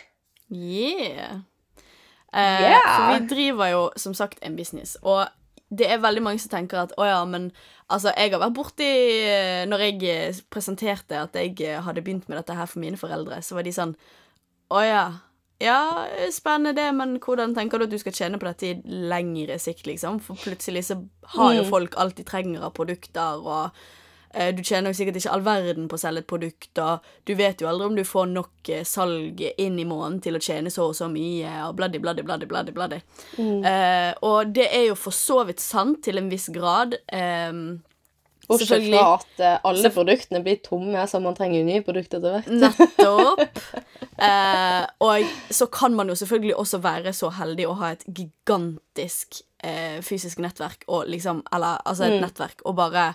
[0.48, 1.42] Yeah.
[2.34, 2.96] Eh, Yeah.
[2.96, 5.28] For vi driver jo som sagt en business, og
[5.70, 7.52] det er veldig mange som tenker at å ja, men
[7.90, 8.88] altså, jeg har vært borti
[9.26, 13.38] eh, Når jeg eh, presenterte at jeg hadde begynt med dette her for mine foreldre,
[13.42, 13.94] så var de sånn
[14.74, 15.04] Å ja.
[15.62, 16.04] Ja,
[16.34, 19.86] spennende det, men hvordan tenker du at du skal tjene på dette i lengre sikt,
[19.86, 20.18] liksom?
[20.20, 20.96] For plutselig så
[21.36, 21.70] har jo Mm.
[21.70, 23.70] folk alt de trenger av produkter, og
[24.56, 27.62] du tjener jo sikkert ikke all verden på å selge et produkt, og du vet
[27.62, 30.88] jo aldri om du får nok eh, salg inn i måneden til å tjene så
[30.90, 33.00] og så mye, og bladdi, bladdi, bladdi, bladdi, bladdi.
[33.38, 36.96] Eh, og det er jo for så vidt sant til en viss grad.
[37.14, 37.82] ehm,
[38.44, 38.98] Bortsett Selvfølgelig.
[38.98, 42.52] fra at eh, alle produktene blir tomme, så man trenger jo nye produkter etter hvert.
[42.64, 43.44] Nettopp.
[44.14, 49.40] Eh, og så kan man jo selvfølgelig også være så heldig å ha et gigantisk
[49.58, 53.08] eh, fysisk nettverk, og liksom, eller altså et nettverk, og bare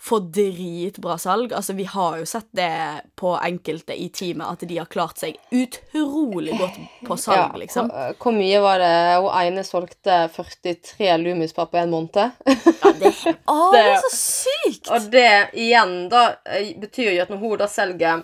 [0.00, 1.52] få dritbra salg.
[1.52, 5.36] Altså, vi har jo sett det på enkelte i teamet, at de har klart seg
[5.50, 7.90] utrolig godt på salg, liksom.
[7.90, 12.30] Hvor, hvor mye var det hun ene solgte 43 Lumis-par på en måned?
[12.46, 13.12] Ja, det,
[13.50, 14.90] å, det er så sykt!
[14.94, 18.22] Og det igjen da eh, betyr jo at når hun da selger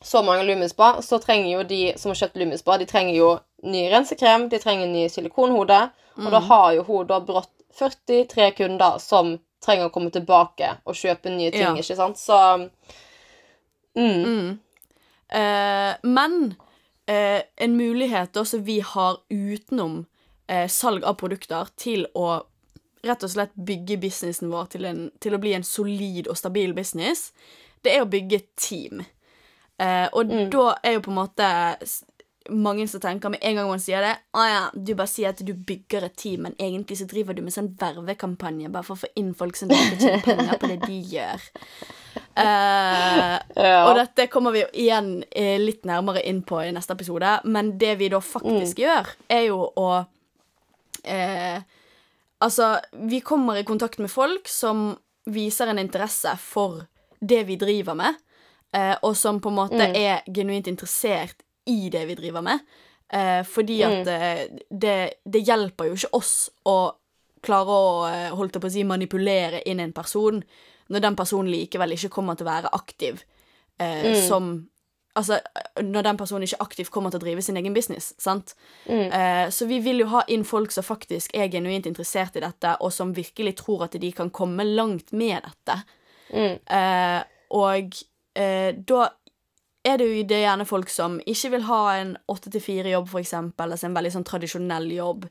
[0.00, 3.32] så mange Lumispa, så trenger jo de som har kjøpt Lumispa, de trenger jo
[3.66, 5.80] ny rensekrem, de trenger ny silikonhode,
[6.18, 10.94] og da har jo hun da brått 43 kunder som trenger å komme tilbake og
[10.94, 11.74] kjøpe nye ting, Ja.
[11.74, 12.18] ikke sant?
[12.20, 12.38] Så
[13.96, 14.58] mm, Mm.
[15.28, 16.54] Eh, men
[17.06, 20.06] eh, en mulighet også vi har utenom
[20.48, 22.42] eh, salg av produkter til å
[23.04, 26.72] rett og slett bygge businessen vår til, en, til å bli en solid og stabil
[26.74, 27.32] business,
[27.82, 29.04] det er å bygge team.
[29.78, 31.50] Eh, og da er jo på en måte
[32.48, 35.40] mange som tenker med en gang man sier det Å ja, du bare sier at
[35.44, 39.02] du bygger et team, men egentlig så driver du med sånn vervekampanje bare for å
[39.04, 41.48] få inn folk som ikke tjener penger på det de gjør.
[42.38, 43.80] Uh, ja.
[43.88, 47.96] og dette kommer vi igjen eh, litt nærmere inn på i neste episode, men det
[48.00, 51.58] vi da faktisk gjør, er jo å uh,
[52.38, 52.76] Altså,
[53.10, 54.92] vi kommer i kontakt med folk som
[55.26, 56.84] viser en interesse for
[57.18, 58.14] det vi driver med,
[58.76, 62.64] uh, og som på en måte er genuint interessert i det vi driver med.
[63.08, 66.34] Eh, fordi at eh, det, det hjelper jo ikke oss
[66.68, 66.78] å
[67.44, 70.42] klare å eh, holdt jeg på å si, manipulere inn en person
[70.88, 73.22] når den personen likevel ikke kommer til å være aktiv
[73.80, 74.68] eh, som
[75.18, 75.40] Altså,
[75.82, 78.52] når den personen ikke aktivt kommer til å drive sin egen business, sant?
[78.86, 82.76] Eh, så vi vil jo ha inn folk som faktisk er genuint interessert i dette,
[82.84, 85.78] og som virkelig tror at de kan komme langt med dette.
[86.70, 87.18] Eh,
[87.50, 87.98] og
[88.38, 89.08] eh, da
[89.88, 93.72] er det jo det gjerne folk som ikke vil ha en åtte til fire-jobb, eksempel,
[93.72, 95.28] altså en veldig sånn tradisjonell jobb.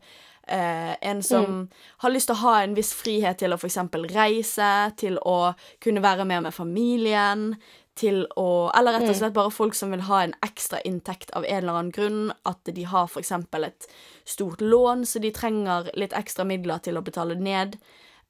[0.47, 1.65] Eh, en som
[2.03, 5.53] har lyst til å ha en viss frihet til å eksempel reise, til å
[5.83, 7.49] kunne være med med familien,
[7.97, 11.45] til å Eller rett og slett bare folk som vil ha en ekstra inntekt av
[11.45, 12.31] en eller annen grunn.
[12.45, 13.87] At de har eksempel et
[14.23, 17.79] stort lån, så de trenger litt ekstra midler til å betale ned,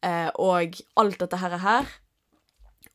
[0.01, 1.51] eh, og alt dette her.
[1.51, 1.85] er.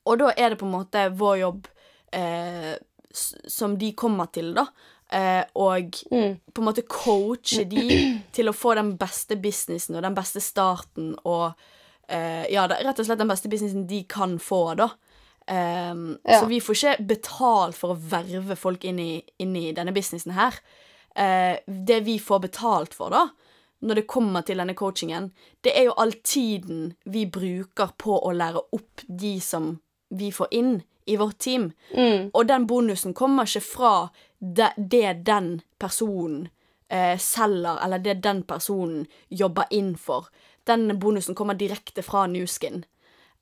[0.07, 1.69] Og da er det på en måte vår jobb
[2.13, 2.75] eh,
[3.13, 4.67] som de kommer til, da.
[5.13, 7.85] Eh, og på en måte coache de
[8.37, 11.51] til å få den beste businessen og den beste starten og
[12.09, 14.89] eh, Ja, rett og slett den beste businessen de kan få, da.
[15.53, 16.41] Ehm, Ja.
[16.41, 20.33] Så vi får ikke betalt for å verve folk inn i, inn i denne businessen
[20.37, 20.57] her.
[21.15, 23.27] Eh, det vi får betalt for, da,
[23.83, 28.33] når det kommer til denne coachingen, det er jo all tiden vi bruker på å
[28.33, 29.75] lære opp de som
[30.09, 30.73] vi får inn
[31.07, 31.71] i vårt team.
[32.33, 33.95] Og den bonusen kommer ikke fra
[34.39, 36.49] det, det den personen
[36.89, 40.29] eh, selger, eller det den personen jobber inn for.
[40.67, 42.85] Den bonusen kommer direkte fra Newskin.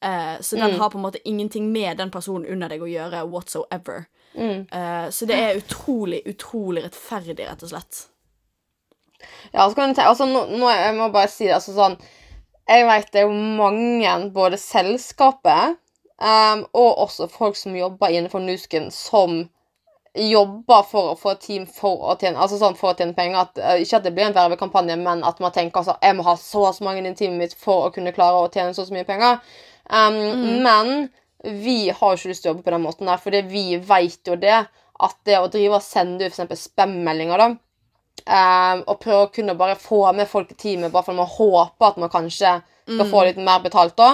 [0.04, 3.26] Eh, så den har på en måte ingenting med den personen under deg å gjøre
[3.28, 4.06] whatsoever.
[4.72, 8.06] Eh, så det er utrolig, utrolig rettferdig, rett og slett.
[9.52, 11.98] Ja, så kan du tenke, altså, nå, nå, jeg må bare si det, altså sånn
[12.70, 15.76] Jeg vet det er jo mange, både selskapet
[16.20, 19.42] um, og også folk som jobber innenfor Nusken, som
[20.14, 23.44] jobber for å få et team for å tjene, altså sånn for å tjene penger.
[23.44, 26.26] At, eh, ikke at det blir en vervekampanje, men at man tenker altså, jeg må
[26.26, 28.82] ha så og så mange i teamet mitt for å kunne klare å tjene så
[28.82, 29.38] og så mye penger.
[29.86, 31.10] Um, Men
[31.42, 34.26] vi har jo ikke lyst til å jobbe på den måten der, fordi vi vet
[34.26, 34.58] jo det
[35.00, 37.50] at det å drive og sende ut eksempel spam-meldinger, da
[38.28, 41.86] Um, og prøve å kunne bare få med folk i teamet bare for man håper
[41.86, 44.10] at man kanskje skal få litt mer betalt da.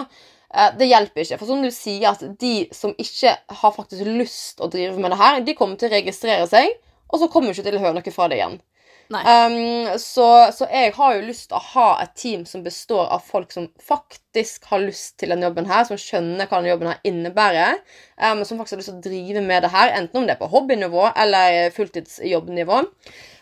[0.54, 1.40] Eh, det hjelper ikke.
[1.40, 5.20] For som du sier, at de som ikke har faktisk lyst å drive med det
[5.20, 6.78] her, de kommer til å registrere seg,
[7.10, 8.58] og så kommer du ikke til å høre noe fra det igjen.
[9.06, 13.22] Um, så, så jeg har jo lyst til å ha et team som består av
[13.22, 17.06] folk som faktisk har lyst til denne jobben her, som skjønner hva denne jobben her
[17.06, 17.78] innebærer,
[18.18, 20.42] um, som faktisk har lyst til å drive med det her, enten om det er
[20.42, 22.82] på hobbynivå eller fulltidsjobbnivå.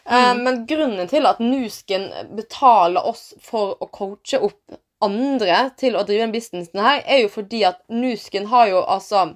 [0.05, 6.05] Um, Men grunnen til at Nusken betaler oss for å coache opp andre til å
[6.07, 9.32] drive den businessen her, er jo fordi at Nusken har jo altså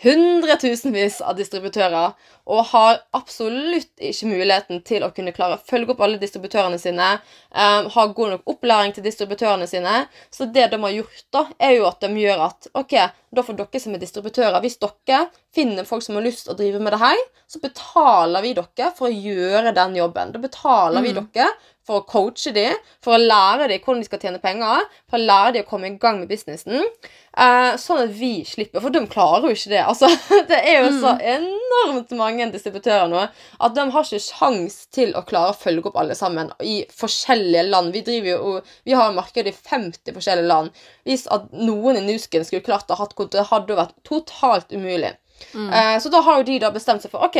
[0.00, 2.14] hundretusenvis av distributører
[2.50, 7.08] og har absolutt ikke muligheten til å kunne klare å følge opp alle distributørene sine,
[7.52, 10.06] um, ha god nok opplæring til distributørene sine.
[10.32, 12.96] Så det de har gjort, da, er jo at de gjør at OK,
[13.30, 16.58] da får dere som er distributører Hvis dere finner folk som har lyst til å
[16.58, 17.20] drive med det her,
[17.50, 20.32] så betaler vi dere for å gjøre den jobben.
[20.32, 21.52] Da betaler vi dere
[21.90, 25.26] for å coache dem, for å lære dem hvordan de skal tjene penger, for å
[25.26, 26.86] lære dem å komme i gang med businessen.
[27.30, 29.82] Uh, sånn at vi slipper, for de klarer jo ikke det.
[29.82, 30.10] Altså,
[30.50, 35.24] det er jo så enormt mange distributører nå at de har ikke sjans til å
[35.26, 37.94] klare å følge opp alle sammen i forskjellige land.
[37.94, 38.54] Vi driver jo,
[38.86, 40.84] vi har marked i 50 forskjellige land.
[41.08, 43.98] Hvis at noen i Nusken skulle klart å ha hatt konto, det hadde jo vært
[44.06, 45.16] totalt umulig.
[45.54, 47.38] Eh, så da har jo de da bestemt seg for ok,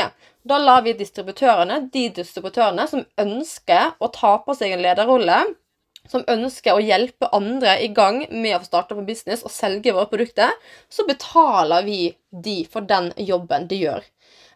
[0.48, 5.40] da lar vi distributørene, de distributørene som ønsker å ta på seg en lederrolle,
[6.10, 10.08] som ønsker å hjelpe andre i gang med å starte på business og selge våre
[10.10, 10.54] produkter,
[10.88, 14.06] så betaler vi de for den jobben de gjør.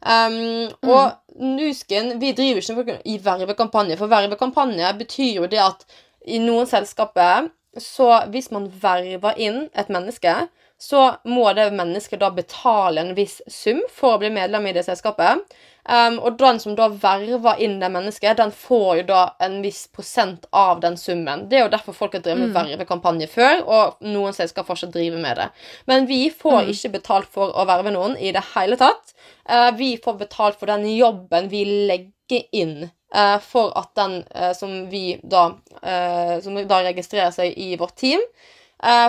[0.05, 5.86] Um, Og Nusken vi driver ikke i vervekampanje, for vervekampanje betyr jo det at
[6.24, 7.49] i noen selskaper
[7.80, 10.34] så hvis man verver inn et menneske,
[10.79, 14.85] så må det mennesket da betale en viss sum for å bli medlem i det
[14.87, 15.45] selskapet.
[15.85, 19.83] Um, og den som da verver inn det mennesket, den får jo da en viss
[19.93, 21.45] prosent av den summen.
[21.51, 25.20] Det er jo derfor folk har drevet med vervekampanje før, og noen selskap fortsatt driver
[25.20, 25.51] med det.
[25.91, 29.12] Men vi får ikke betalt for å verve noen i det hele tatt.
[29.45, 34.53] Uh, vi får betalt for den jobben vi legger inn uh, for at den uh,
[34.57, 35.51] som vi da
[35.83, 38.25] eh, Som da registrerer seg i vårt team,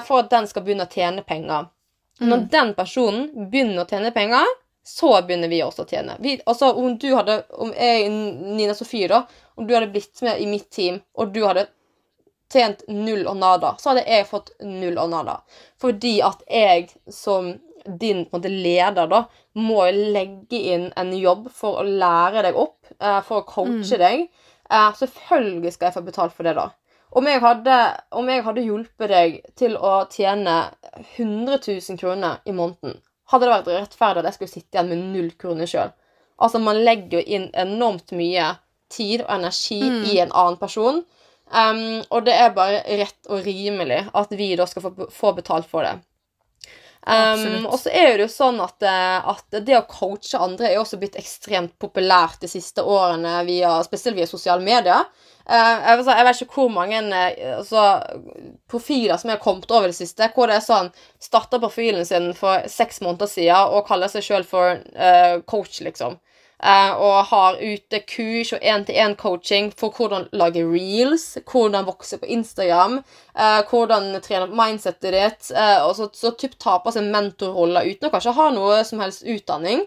[0.06, 1.66] for at den skal begynne å tjene penger.
[2.24, 4.48] Når den personen begynner å tjene penger,
[4.88, 6.16] så begynner vi også å tjene.
[6.22, 9.24] Vi, altså, om du hadde, om jeg, Nina Sofie, da,
[9.58, 11.66] om du hadde blitt med i mitt team, og du hadde
[12.54, 15.40] tjent null og nada, så hadde jeg fått null og nada.
[15.82, 17.56] Fordi at jeg som
[17.86, 19.24] din måte, leder da,
[19.58, 24.28] må legge inn en jobb for å lære deg opp, eh, for å coache deg.
[24.70, 26.70] Eh, selvfølgelig skal jeg få betalt for det, da.
[27.16, 27.76] Om jeg, hadde,
[28.12, 30.56] om jeg hadde hjulpet deg til å tjene
[31.16, 32.98] 100 000 kroner i måneden,
[33.32, 35.94] hadde det vært rettferdig at jeg skulle sitte igjen med null kroner sjøl.
[36.36, 38.50] Altså, man legger jo inn enormt mye
[38.92, 39.80] tid og energi
[40.12, 41.06] i en annen person.
[41.46, 45.70] Um, og det er bare rett og rimelig at vi da skal få, få betalt
[45.72, 45.96] for det.
[47.06, 50.80] Um, og så er det jo sånn at, eh, at det å coache andre er
[50.82, 55.06] også blitt ekstremt populært de siste årene, via, spesielt via sosiale medier.
[55.46, 57.84] Uh, jeg, jeg vet ikke hvor mange eh, altså,
[58.72, 60.90] profiler som jeg har kommet over det siste, hvor det er sånn
[61.22, 66.18] Starta profilen sin for seks måneder siden og kaller seg sjøl for uh, coach, liksom.
[66.66, 72.98] Eh, og har ute kurs og én-til-én-coaching for hvordan lage reels, hvordan vokse på Instagram,
[73.38, 77.86] eh, hvordan trene opp mindsetet ditt, eh, og så, så typ ta på seg mentorroller
[77.92, 79.86] uten å kanskje ha noe som helst utdanning.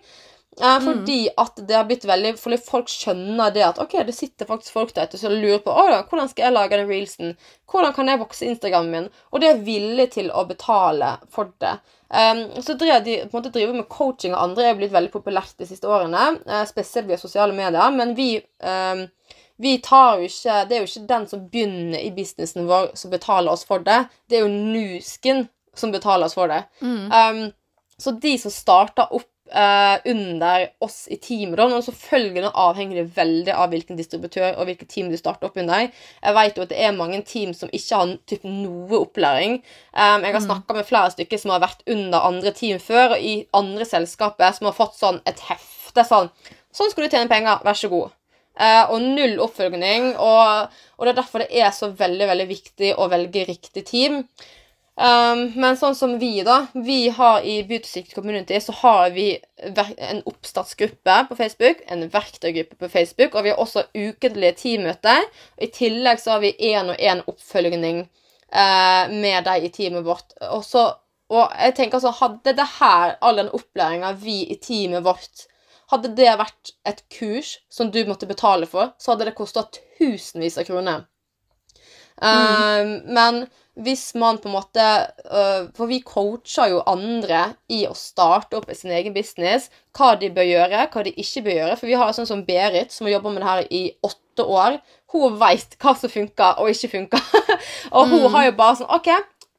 [0.60, 4.48] Eh, fordi at det har blitt veldig Fordi folk skjønner det at ok, det sitter
[4.48, 7.36] faktisk folk der ute som lurer på «Å da, hvordan skal jeg lage den reelsen.
[7.70, 9.06] Hvordan kan jeg vokse Instagramen min?
[9.30, 11.76] Og det er villig til å betale for det.
[12.08, 15.12] Um, så driver de, på en måte driver med coaching av andre er blitt veldig
[15.12, 16.24] populært de siste årene.
[16.48, 17.94] Uh, spesielt via sosiale medier.
[17.94, 18.34] Men vi
[18.64, 19.04] um,
[19.58, 23.10] vi tar jo ikke Det er jo ikke den som begynner i businessen vår, som
[23.10, 24.04] betaler oss for det.
[24.30, 25.48] Det er jo Nusken
[25.78, 26.62] som betaler oss for det.
[26.82, 27.48] Um,
[27.98, 33.16] så de som starter opp eh, under oss i teamet, og men selvfølgelig avhenger det
[33.16, 35.88] veldig av hvilken distributør og hvilket team du starter opp under.
[35.88, 39.58] Jeg vet jo at det er mange team som ikke har typ, noe opplæring.
[39.92, 43.24] Um, jeg har snakka med flere stykker som har vært under andre team før, og
[43.24, 46.32] i andre selskaper som har fått sånn et hefte sånn
[46.78, 48.12] Sånn skal du tjene penger, vær så god.
[48.58, 50.12] Uh, og null oppfølging.
[50.20, 54.20] Og, og det er derfor det er så veldig veldig viktig å velge riktig team.
[54.98, 59.28] Um, men sånn som vi, da Vi har i Beautysikt Community så har vi
[59.62, 65.28] en oppstartsgruppe på Facebook, en verktøygruppe på Facebook, og vi har også ukentlige teammøter.
[65.62, 70.34] I tillegg så har vi én og én oppfølging uh, med deg i teamet vårt.
[70.48, 70.88] Og, så,
[71.30, 75.46] og jeg tenker altså, Hadde det her, all den opplæringa vi i teamet vårt
[75.92, 80.58] Hadde det vært et kurs som du måtte betale for, så hadde det kosta tusenvis
[80.60, 81.06] av kroner.
[82.18, 83.46] Um, Men
[83.84, 84.84] hvis man på en måte
[85.30, 89.68] øh, For vi coacher jo andre i å starte opp sin egen business.
[89.96, 91.78] Hva de bør gjøre, hva de ikke bør gjøre.
[91.78, 94.78] For vi har sånn som Berit, som har jobba med det her i åtte år.
[95.14, 97.26] Hun veit hva som funker og ikke funker.
[97.96, 99.10] og hun har jo bare sånn OK,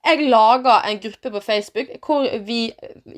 [0.05, 2.69] jeg lager en gruppe på Facebook hvor vi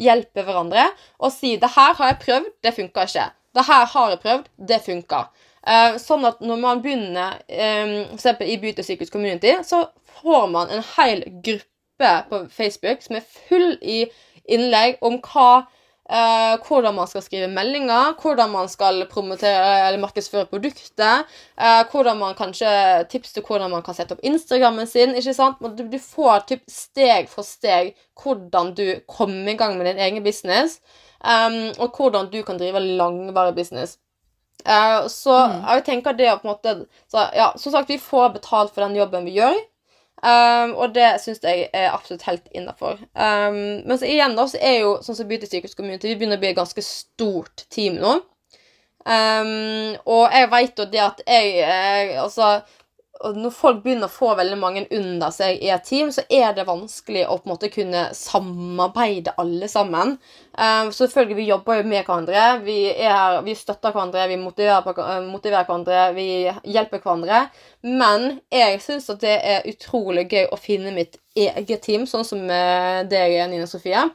[0.01, 0.87] hjelper hverandre
[1.19, 3.31] og sier 'Det her har jeg prøvd, det funka ikke'.
[3.53, 5.27] 'Det her har jeg prøvd, det funker'.
[5.67, 9.85] Eh, sånn at når man begynner eh, for i Beauty Secrets Community, så
[10.21, 14.03] får man en hel gruppe på Facebook som er full i
[14.49, 15.67] innlegg om hva
[16.11, 21.29] Uh, hvordan man skal skrive meldinger, hvordan man skal promotere eller markedsføre produktet.
[21.55, 22.67] Uh, hvordan man kanskje
[23.13, 25.15] tips til hvordan man kan sette opp Instagrammen sin.
[25.15, 25.61] ikke sant?
[25.77, 30.23] Du, du får typ steg for steg hvordan du kommer i gang med din egen
[30.25, 30.81] business,
[31.23, 33.95] um, og hvordan du kan drive langvarig business.
[34.65, 36.73] Eh, så jeg tenker det å på en måte
[37.09, 39.57] så, ja, Som sagt, vi får betalt for den jobben vi gjør.
[40.21, 42.99] Um, og det syns jeg er absolutt helt innafor.
[43.17, 46.37] Um, men så igjen da, så er jo sånn som Beauty Secrets Community Vi begynner
[46.37, 48.19] å bli et ganske stort team nå.
[49.01, 52.51] Um, og jeg veit jo det at jeg, jeg Altså
[53.25, 56.55] og når folk begynner å få veldig mange under seg i et team, så er
[56.57, 60.15] det vanskelig å på en måte kunne samarbeide alle sammen.
[60.57, 62.45] Um, selvfølgelig, vi jobber jo med hverandre.
[62.65, 66.29] Vi, er vi støtter hverandre, vi motiverer, uh, motiverer hverandre, vi
[66.73, 67.43] hjelper hverandre.
[67.87, 72.43] Men jeg syns at det er utrolig gøy å finne mitt eget team, sånn som
[72.49, 74.09] uh, deg, Nina Sofie.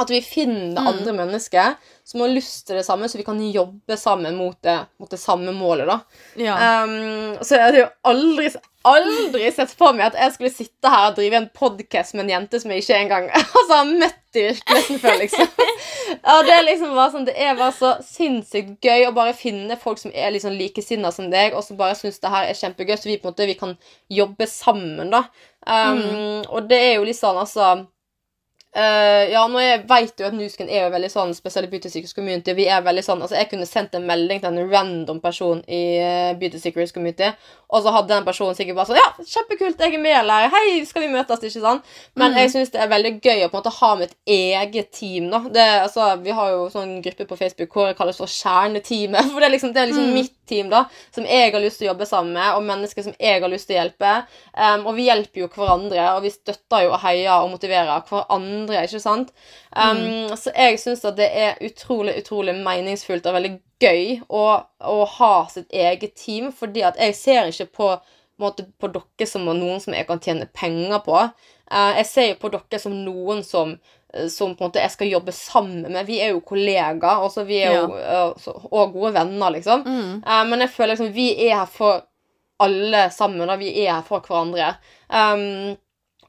[0.00, 1.74] At vi finner andre mennesker
[2.04, 5.20] som har lyst til det samme, så vi kan jobbe sammen mot det, mot det
[5.20, 5.86] samme målet.
[5.86, 5.98] da.
[6.40, 6.54] Ja.
[6.84, 8.48] Um, så jeg hadde jo aldri,
[8.88, 12.32] aldri sett for meg at jeg skulle sitte her og drive en podkast med en
[12.38, 15.52] jente som jeg ikke engang altså, har møtt i virkeligheten før, liksom.
[16.22, 19.76] Ja, det er liksom bare sånn, det er bare så sinnssykt gøy å bare finne
[19.80, 22.96] folk som er liksom likesinna som deg, og som bare syns det her er kjempegøy,
[22.96, 23.76] så vi på en måte vi kan
[24.12, 25.26] jobbe sammen, da.
[25.62, 27.84] Um, Og det er jo litt sånn, altså
[28.72, 32.00] Eh, ja, nå jeg vet jo at Nusken er jo veldig sånn spesielt i Beauty
[32.16, 32.54] Community.
[32.56, 35.82] Vi er veldig sånn, altså Jeg kunne sendt en melding til en random person i
[36.00, 37.28] uh, Beauty Secrets Community,
[37.68, 40.80] og så hadde den personen sikkert bare sånn Ja, kjempekult, jeg er med, eller Hei,
[40.88, 41.44] skal vi møtes?
[41.44, 41.92] Ikke sant?
[42.16, 45.28] Men jeg syns det er veldig gøy å på en måte ha mitt eget team,
[45.34, 45.42] da.
[45.52, 49.28] Det, altså, vi har jo sånn gruppe på Facebook hvor det kalles for Kjerneteamet.
[49.32, 51.88] For det er liksom, det er liksom mitt team, da, som jeg har lyst til
[51.88, 54.12] å jobbe sammen med, og mennesker som jeg har lyst til å hjelpe.
[54.56, 58.61] Um, og vi hjelper jo hverandre, og vi støtter jo og heier og motiverer hverandre,
[58.70, 59.32] ikke sant?
[59.74, 63.52] Um, Så jeg syns at det er utrolig, utrolig meningsfullt og veldig
[63.82, 68.68] gøy å, å ha sitt eget team, fordi at jeg ser ikke på, på, måte,
[68.78, 71.18] på dere som noen som jeg kan tjene penger på.
[71.72, 73.76] Eh, jeg ser jo på dere som noen som
[74.28, 76.04] som på en måte jeg skal jobbe sammen med.
[76.04, 79.86] Vi er jo kollegaer, og så vi er jo eh, og gode venner, liksom.
[79.86, 80.18] Mm.
[80.50, 82.02] men jeg føler liksom vi er her for
[82.62, 84.74] alle sammen, og vi er her for hverandre.
[85.08, 85.72] Um,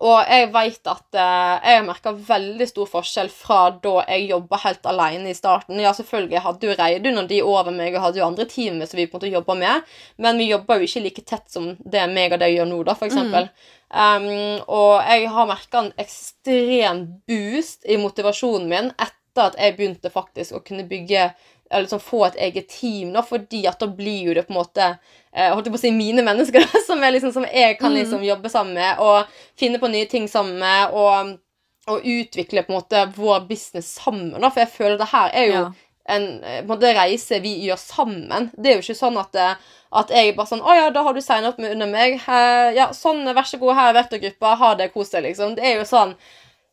[0.01, 4.59] og jeg vet at eh, jeg har merka veldig stor forskjell fra da jeg jobba
[4.65, 5.79] helt alene i starten.
[5.79, 8.99] Ja, selvfølgelig, hadde jo Reidun og de over meg, og hadde jo andre teamer som
[8.99, 12.03] vi på en måte jobba med, men vi jobba jo ikke like tett som det
[12.11, 13.47] meg og deg gjør nå, da, for eksempel.
[13.93, 20.09] Um, og jeg har merka en ekstrem boost i motivasjonen min etter at jeg begynte
[20.13, 21.27] faktisk å kunne bygge
[21.71, 24.59] eller liksom få et eget team, da, fordi at da blir jo det på en
[24.59, 24.89] måte
[25.33, 27.93] eh, holdt jeg på å si mine mennesker, da, som, er liksom, som jeg kan
[27.95, 29.25] liksom jobbe sammen med, og
[29.59, 31.39] finne på nye ting sammen med, og,
[31.87, 34.35] og utvikle på en måte vår business sammen.
[34.37, 35.71] Da, for jeg føler det her er jo Ja.
[36.13, 38.51] en, eh, på en måte, reise vi gjør sammen.
[38.57, 39.55] Det er jo ikke sånn at, eh,
[39.93, 42.73] at jeg bare sånn 'Å ja, da har du signet opp med under meg.' Eh,
[42.75, 44.55] ja, sånn, vær så god, her er verktøygruppa.
[44.57, 45.55] Ha det, kos deg, liksom.
[45.55, 46.15] Det er jo sånn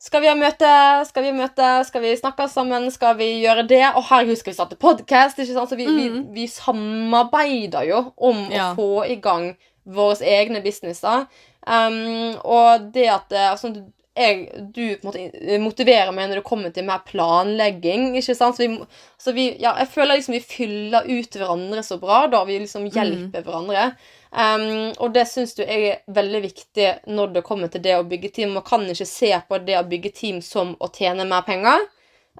[0.00, 0.70] skal vi ha møte?
[1.08, 1.68] Skal vi møte?
[1.84, 2.88] Skal vi snakke sammen?
[2.94, 3.82] Skal vi gjøre det?
[3.98, 5.40] Og herregud, skal vi starte podkast?
[5.44, 8.70] Så vi, vi, vi samarbeider jo om Ja.
[8.72, 9.52] å få i gang
[9.84, 11.26] våre egne businesser.
[11.66, 13.74] Um, og det at eh, altså,
[14.16, 15.26] jeg, du måte
[15.60, 18.14] motiverer meg når det kommer til mer planlegging.
[18.16, 18.56] ikke sant?
[18.56, 18.78] Så vi,
[19.20, 22.24] så vi, ja, jeg føler liksom vi fyller ut hverandre så bra.
[22.32, 23.90] da, Vi liksom hjelper hverandre.
[24.30, 28.30] Um, og det syns du er veldig viktig når det kommer til det å bygge
[28.36, 28.54] team.
[28.54, 31.82] Man kan ikke se på det å bygge team som å tjene mer penger.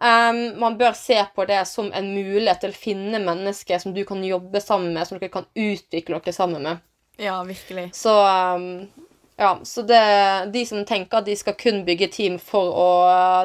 [0.01, 4.05] Um, man bør se på det som en mulighet til å finne mennesker som du
[4.09, 6.86] kan jobbe sammen med, som dere kan utvikle dere sammen med.
[7.20, 7.91] Ja, virkelig.
[7.99, 8.86] Så um,
[9.41, 10.01] ja, så det,
[10.55, 12.88] de som tenker at de skal kun bygge team for å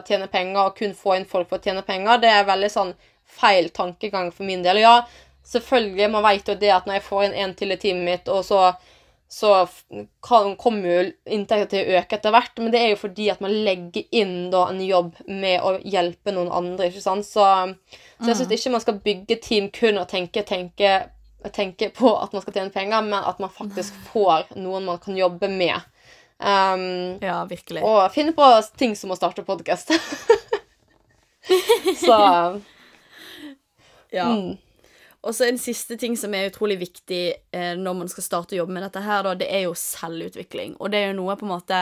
[0.07, 2.91] tjene penger, og kun få inn folk for å tjene penger, det er veldig sånn
[3.35, 4.81] feil tankegang for min del.
[4.83, 4.97] Ja,
[5.45, 8.31] selvfølgelig, man vet jo det at når jeg får inn en til i teamet mitt,
[8.33, 8.67] og så
[9.27, 9.67] så
[10.21, 13.41] kan, kommer jo inntekten til å øke etter hvert, men det er jo fordi at
[13.43, 17.25] man legger inn da en jobb med å hjelpe noen andre, ikke sant?
[17.27, 17.43] Så,
[18.21, 20.93] så jeg syns ikke man skal bygge team kun og tenke, tenke,
[21.57, 25.17] tenke på at man skal tjene penger, men at man faktisk får noen man kan
[25.17, 25.81] jobbe med.
[26.35, 27.81] Um, Ja, virkelig.
[27.81, 28.45] og finne på
[28.77, 29.95] ting som å starte podkast.
[32.05, 32.15] Så
[34.11, 34.25] ja.
[34.25, 34.57] mm.
[35.25, 38.59] Og så en siste ting som er utrolig viktig eh, når man skal starte å
[38.59, 40.75] jobbe med dette her, da, det er jo selvutvikling.
[40.77, 41.79] Og det er jo noe på en måte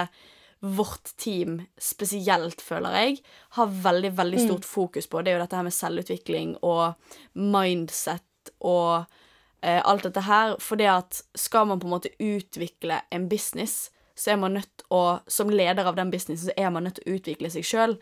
[0.63, 3.17] vårt team spesielt, føler jeg,
[3.57, 5.19] har veldig, veldig stort fokus på.
[5.19, 6.93] Det er jo dette her med selvutvikling og
[7.35, 9.03] mindset og
[9.59, 10.55] eh, alt dette her.
[10.63, 14.85] For det at skal man på en måte utvikle en business, så er man nødt
[14.93, 17.97] å Som leder av den businessen, så er man nødt til å utvikle seg sjøl.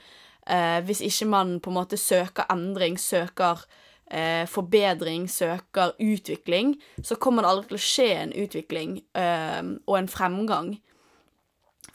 [0.45, 3.63] Eh, hvis ikke man på en måte søker endring, søker
[4.11, 9.97] eh, forbedring, søker utvikling, så kommer det aldri til å skje en utvikling eh, og
[9.97, 10.75] en fremgang.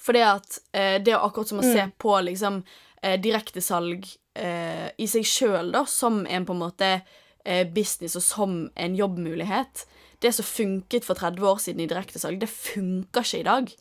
[0.01, 2.63] For det at eh, det er akkurat som å se på liksom
[3.03, 4.07] eh, direktesalg
[4.39, 6.93] eh, i seg sjøl, da, som en på en måte
[7.45, 9.87] eh, business og som en jobbmulighet.
[10.23, 13.75] Det som funket for 30 år siden i direktesalg, det funker ikke i dag.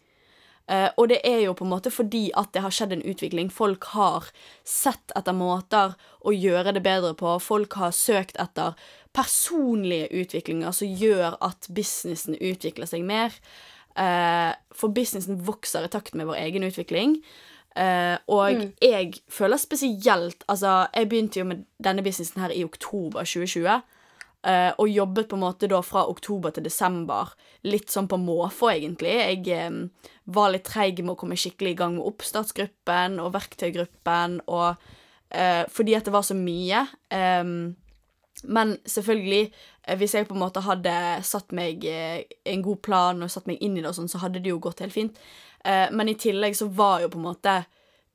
[0.67, 3.51] Eh, og det er jo på en måte fordi at det har skjedd en utvikling.
[3.53, 4.29] Folk har
[4.65, 5.93] sett etter måter
[6.25, 7.37] å gjøre det bedre på.
[7.43, 8.73] Folk har søkt etter
[9.15, 13.35] personlige utviklinger som gjør at businessen utvikler seg mer.
[13.95, 17.19] Uh, for businessen vokser i takt med vår egen utvikling.
[17.75, 23.23] Uh, og jeg føler spesielt Altså, jeg begynte jo med denne businessen her i oktober
[23.23, 23.81] 2020.
[24.45, 27.33] eh, og jobbet på en måte da fra oktober til desember,
[27.67, 29.15] litt sånn på måfå, egentlig.
[29.15, 34.41] Jeg eh, var litt treig med å komme skikkelig i gang med oppstartsgruppen og verktøygruppen,
[34.47, 34.75] og
[35.29, 36.85] eh, fordi at det var så mye.
[37.09, 37.75] Um,
[38.43, 39.53] men selvfølgelig,
[39.87, 40.93] eh, hvis jeg på en måte hadde
[41.23, 44.21] satt meg eh, en god plan og satt meg inn i det, og sånn, så
[44.23, 45.17] hadde det jo gått helt fint.
[45.63, 47.65] Eh, Men i tillegg så var jo på en måte eh,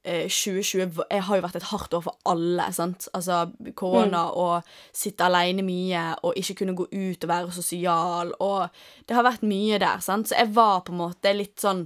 [0.05, 3.09] 2020 Jeg har jo vært et hardt år for alle, sant.
[3.13, 8.69] Altså korona og sitte aleine mye og ikke kunne gå ut og være sosial og
[9.09, 10.31] Det har vært mye der, sant.
[10.31, 11.85] Så jeg var på en måte litt sånn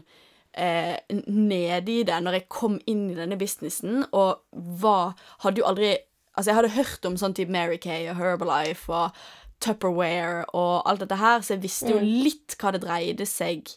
[0.54, 0.94] eh,
[1.26, 5.96] nede i det når jeg kom inn i denne businessen, og var Hadde jo aldri
[6.34, 9.18] Altså, jeg hadde hørt om sånn type Mary Kay og Herbalife og
[9.62, 13.70] Tupperware og alt dette her, så jeg visste jo litt hva det dreide seg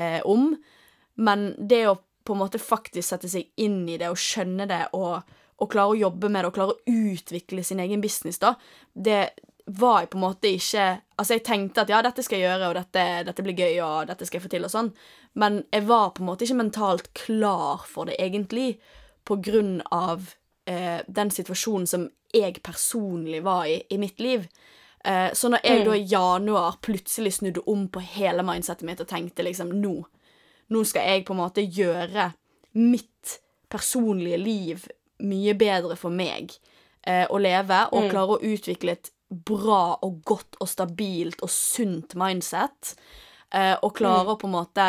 [0.00, 0.54] eh, om.
[1.20, 1.98] Men det å
[2.30, 5.20] på en måte faktisk sette seg inn i det og skjønne det og,
[5.60, 8.54] og klare å jobbe med det og klare å utvikle sin egen business, da,
[8.94, 9.32] det
[9.70, 10.86] var jeg på en måte ikke
[11.20, 14.06] Altså, jeg tenkte at ja, dette skal jeg gjøre, og dette, dette blir gøy, og
[14.08, 14.86] dette skal jeg få til, og sånn,
[15.36, 18.78] men jeg var på en måte ikke mentalt klar for det, egentlig,
[19.28, 20.30] på grunn av
[20.64, 24.46] eh, den situasjonen som jeg personlig var i i mitt liv.
[25.04, 29.08] Eh, så når jeg da i januar plutselig snudde om på hele mindsetet mitt og
[29.12, 29.94] tenkte liksom nå,
[30.70, 32.30] nå skal jeg på en måte gjøre
[32.78, 33.38] mitt
[33.70, 34.84] personlige liv
[35.26, 36.52] mye bedre for meg
[37.06, 42.16] eh, å leve, og klare å utvikle et bra og godt og stabilt og sunt
[42.18, 42.94] mindset,
[43.54, 44.88] eh, og klare å på en måte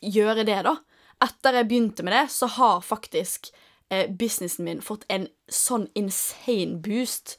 [0.00, 0.76] gjøre det, da.
[1.24, 3.50] Etter jeg begynte med det, så har faktisk
[3.90, 7.36] eh, businessen min fått en sånn insane boost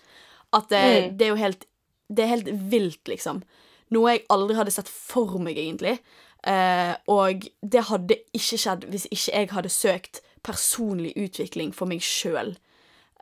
[0.55, 0.83] at det,
[1.15, 1.65] det er jo helt
[2.09, 3.43] Det er helt vilt, liksom.
[3.93, 5.99] Noe jeg aldri hadde sett for meg, egentlig.
[6.47, 12.03] Eh, og det hadde ikke skjedd hvis ikke jeg hadde søkt personlig utvikling for meg
[12.05, 12.55] sjøl.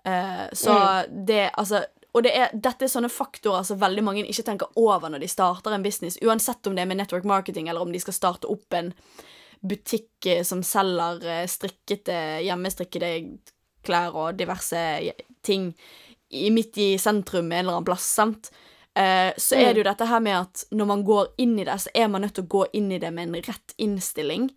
[0.06, 0.76] Eh, så
[1.10, 5.12] det Altså og det er, dette er sånne faktorer som veldig mange ikke tenker over
[5.12, 8.00] når de starter en business, uansett om det er med network marketing, eller om de
[8.02, 8.90] skal starte opp en
[9.62, 12.16] butikk eh, som selger eh, strikkete,
[12.48, 13.12] hjemmestrikkede
[13.86, 14.82] klær og diverse
[15.46, 15.70] ting
[16.30, 18.50] i, midt i sentrum en eller annen plass, sant?
[18.98, 21.76] Eh, så er det jo dette her med at når man går inn i det,
[21.84, 24.50] så er man nødt til å gå inn i det med en rett innstilling.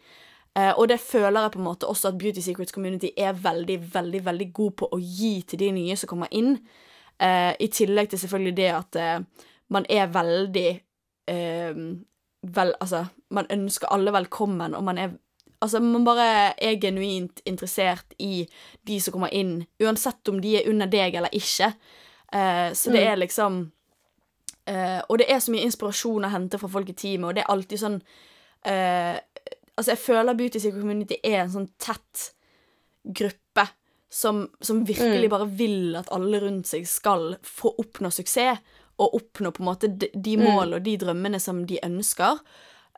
[0.57, 3.77] Eh, og det føler jeg på en måte også at Beauty Secrets Community er veldig,
[3.93, 6.55] veldig, veldig god på å gi til de nye som kommer inn.
[7.21, 9.19] Eh, I tillegg til selvfølgelig det at eh,
[9.71, 10.69] man er veldig
[11.31, 11.83] eh,
[12.41, 15.19] vel, Altså, man ønsker alle velkommen, og man er
[15.61, 18.47] Altså, man bare er genuint interessert i
[18.89, 21.69] de som kommer inn, uansett om de er under deg eller ikke.
[22.73, 23.67] Så det er liksom
[24.71, 27.45] eh, Og det er så mye inspirasjon å hente fra folk i teamet, og det
[27.45, 29.17] er alltid sånn uh,
[29.77, 32.27] Altså, jeg føler Beauty Secret Community er en sånn tett
[33.17, 33.65] gruppe
[34.13, 38.61] som, som virkelig bare vil at alle rundt seg skal få oppnå suksess,
[39.01, 42.43] og oppnå på en måte de, de mål og de drømmene som de ønsker.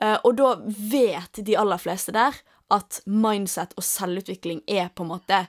[0.02, 2.40] Uh, og da vet de aller fleste der
[2.74, 5.44] at mindset og selvutvikling er på en måte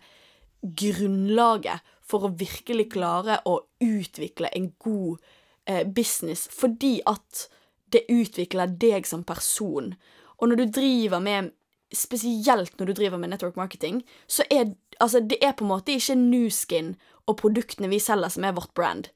[0.62, 5.24] grunnlaget for å virkelig klare å utvikle en god
[5.66, 7.48] eh, business, fordi at
[7.94, 9.94] det utvikler deg som person.
[10.42, 11.54] Og når du driver med
[11.94, 15.94] Spesielt når du driver med network marketing, så er altså, det er på en måte
[15.94, 16.96] ikke Newskin
[17.30, 19.12] og produktene vi selger, som er vårt brand.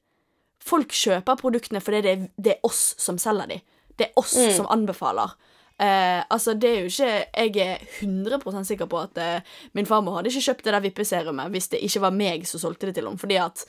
[0.62, 3.64] Folk kjøper produktene fordi det er, det er oss som selger dem.
[3.98, 5.34] Det er oss som anbefaler.
[5.78, 9.42] Eh, altså, det er jo ikke Jeg er 100 sikker på at eh,
[9.78, 12.86] min farmor hadde ikke kjøpt det der vippeserumet hvis det ikke var meg som solgte
[12.86, 13.62] det til henne, fordi at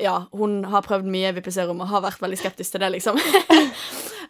[0.00, 3.20] ja, hun har prøvd mye vippeserum og har vært veldig skeptisk til det, liksom.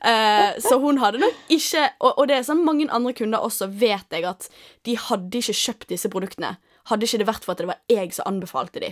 [0.02, 3.68] Eh, så hun hadde nok ikke og, og det er sånn mange andre kunder også
[3.70, 4.48] vet jeg at
[4.82, 6.56] de hadde ikke kjøpt disse produktene.
[6.90, 8.88] Hadde ikke det vært for at det var jeg som anbefalte de.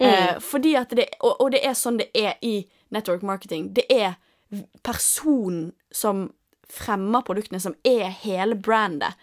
[0.00, 2.62] Eh, fordi at det, og, og det er sånn det er i
[2.96, 3.74] network marketing.
[3.76, 4.16] Det er
[4.80, 6.30] personen som
[6.70, 9.20] fremmer produktene, som er hele brandet.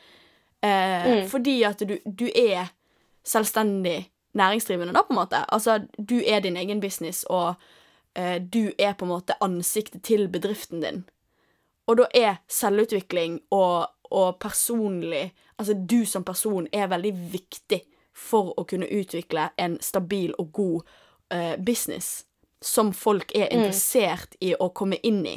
[0.62, 2.70] Eh, Fordi at du, du er
[3.28, 5.44] selvstendig næringsdrivende, da, på en måte.
[5.54, 7.54] Altså, du er din egen business, og
[8.16, 11.04] eh, du er på en måte ansiktet til bedriften din.
[11.88, 17.80] Og da er selvutvikling og, og personlig Altså, du som person er veldig viktig
[18.14, 20.92] for å kunne utvikle en stabil og god
[21.34, 22.28] eh, business
[22.62, 25.36] som folk er interessert i å komme inn i.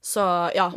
[0.00, 0.24] Så
[0.56, 0.70] ja.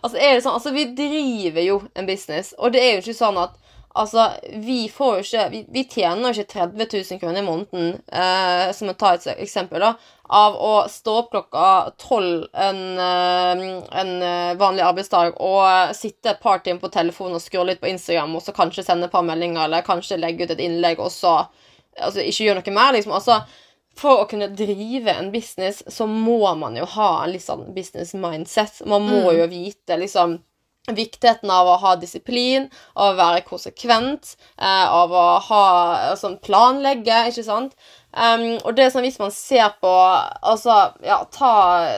[0.00, 3.18] Altså, er det sånn, altså, vi driver jo en business, og det er jo ikke
[3.18, 3.58] sånn at
[3.94, 7.94] Altså, vi får jo ikke Vi, vi tjener jo ikke 30 000 kroner i måneden,
[8.12, 9.94] eh, som å ta et eksempel, da,
[10.28, 11.68] av å stå opp klokka
[12.00, 13.62] tolv en, eh,
[14.02, 17.90] en eh, vanlig arbeidsdag og sitte et par timer på telefonen og scrolle litt på
[17.90, 21.10] Instagram, og så kanskje sende et par meldinger, eller kanskje legge ut et innlegg, og
[21.14, 21.38] så
[21.96, 23.16] altså, ikke gjøre noe mer, liksom.
[23.16, 23.40] Altså,
[23.98, 28.12] for å kunne drive en business, så må man jo ha en litt sånn business
[28.14, 28.84] mindset.
[28.86, 30.38] Man må jo vite liksom
[30.88, 35.62] Viktigheten av å ha disiplin, av å være konsekvent, eh, av å ha
[36.10, 37.76] altså, planlegge, ikke sant.
[38.08, 40.72] Um, og det er sånn hvis man ser på Altså,
[41.04, 41.50] ja, ta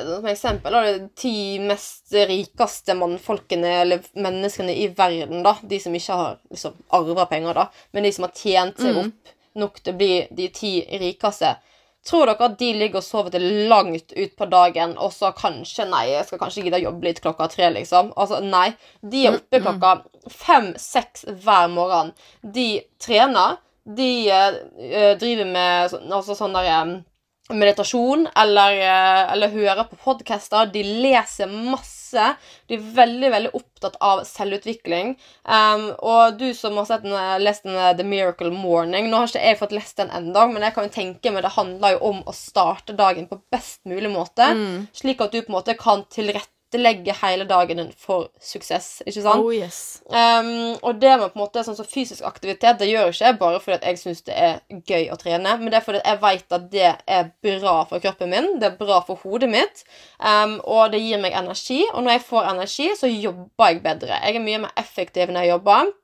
[0.03, 5.55] som eksempel de ti mest rikeste mannfolkene eller menneskene i verden, da.
[5.63, 9.37] De som ikke har liksom arva penger, da, men de som har tjent seg opp
[9.61, 11.55] nok til å bli de ti rikeste.
[12.07, 16.07] Tror dere at de ligger og sover til langt utpå dagen, og så kanskje Nei,
[16.15, 18.13] jeg skal kanskje gidde å jobbe litt klokka tre, liksom.
[18.17, 18.71] Altså, nei.
[19.03, 19.91] De er oppe klokka
[20.33, 22.15] fem-seks hver morgen.
[22.43, 23.59] De trener.
[23.85, 26.91] De uh, driver med så- altså sånn der eh,
[27.57, 30.71] meditasjon, eller, eh, eller hører på podcaster.
[30.73, 32.35] De leser masse.
[32.67, 35.13] De er veldig veldig opptatt av selvutvikling.
[35.45, 39.31] Um, og du som har sett den, lest den eh, The Miracle Morning Nå har
[39.31, 42.01] ikke jeg fått lest den ennå, men jeg kan jo tenke meg det handler jo
[42.11, 44.51] om å starte dagen på best mulig måte.
[44.97, 49.03] Slik at du på en måte kan tilrettelegge hele dagen din for suksess.
[49.07, 49.43] Ikke sant?
[49.43, 50.03] Oh yes.
[50.07, 53.27] Um, og det med på en måte sånn så fysisk aktivitet Det gjør jo ikke
[53.27, 56.21] jeg bare fordi jeg syns det er gøy å trene, men det er fordi jeg
[56.23, 59.85] vet at det er bra for kroppen min, det er bra for hodet mitt,
[60.19, 61.83] um, og det gir meg energi.
[61.95, 64.21] Og når jeg får energi, så jobber jeg bedre.
[64.21, 65.95] Jeg er mye mer effektiv når jeg jobber.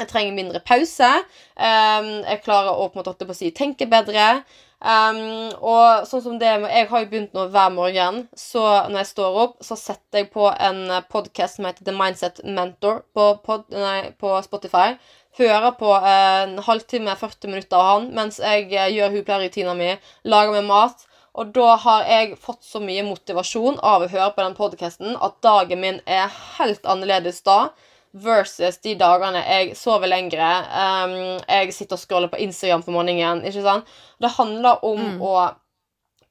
[0.00, 1.08] Jeg trenger mindre pause.
[1.56, 4.42] Um, jeg klarer å på en måte jeg å si, tenke bedre.
[4.82, 9.10] Um, og sånn som det Jeg har jo begynt nå hver morgen, så når jeg
[9.12, 10.80] står opp, så setter jeg på en
[11.12, 14.96] podkast som heter The Mindset Mentor på, pod, nei, på Spotify.
[15.38, 19.94] Hører på eh, en halvtime, 40 minutter av han mens jeg eh, gjør hudpleierutina mi,
[20.26, 21.06] lager meg mat.
[21.38, 25.38] Og da har jeg fått så mye motivasjon av å høre på den podkasten at
[25.46, 26.26] dagen min er
[26.58, 27.70] helt annerledes da
[28.12, 30.52] versus de dagene jeg sover lengre.
[30.68, 31.16] Um,
[31.48, 33.44] jeg sitter og scroller på Instagram på morgenen.
[33.48, 33.90] ikke sant?
[34.20, 35.34] Det handler om å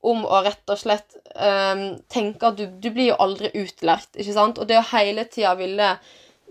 [0.02, 4.34] om å rett og slett um, tenke at du, du blir jo aldri utlært, ikke
[4.34, 4.58] sant?
[4.58, 5.92] Og det å hele tida ville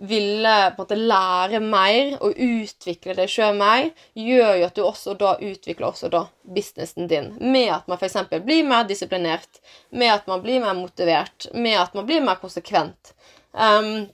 [0.01, 4.83] ville på en måte lære mer og utvikle deg sjøl mer, gjør jo at du
[4.87, 6.23] også da utvikler også da
[6.57, 7.35] businessen din.
[7.41, 8.17] Med at man f.eks.
[8.47, 9.61] blir mer disiplinert,
[9.91, 13.13] med at man blir mer motivert, med at man blir mer konsekvent.
[13.53, 14.09] Um,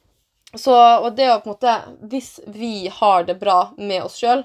[0.61, 1.73] så, og det å på en måte
[2.11, 4.45] Hvis vi har det bra med oss sjøl,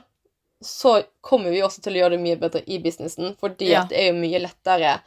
[0.61, 3.85] så kommer vi også til å gjøre det mye bedre i businessen, fordi Ja.
[3.89, 4.99] det er jo mye lettere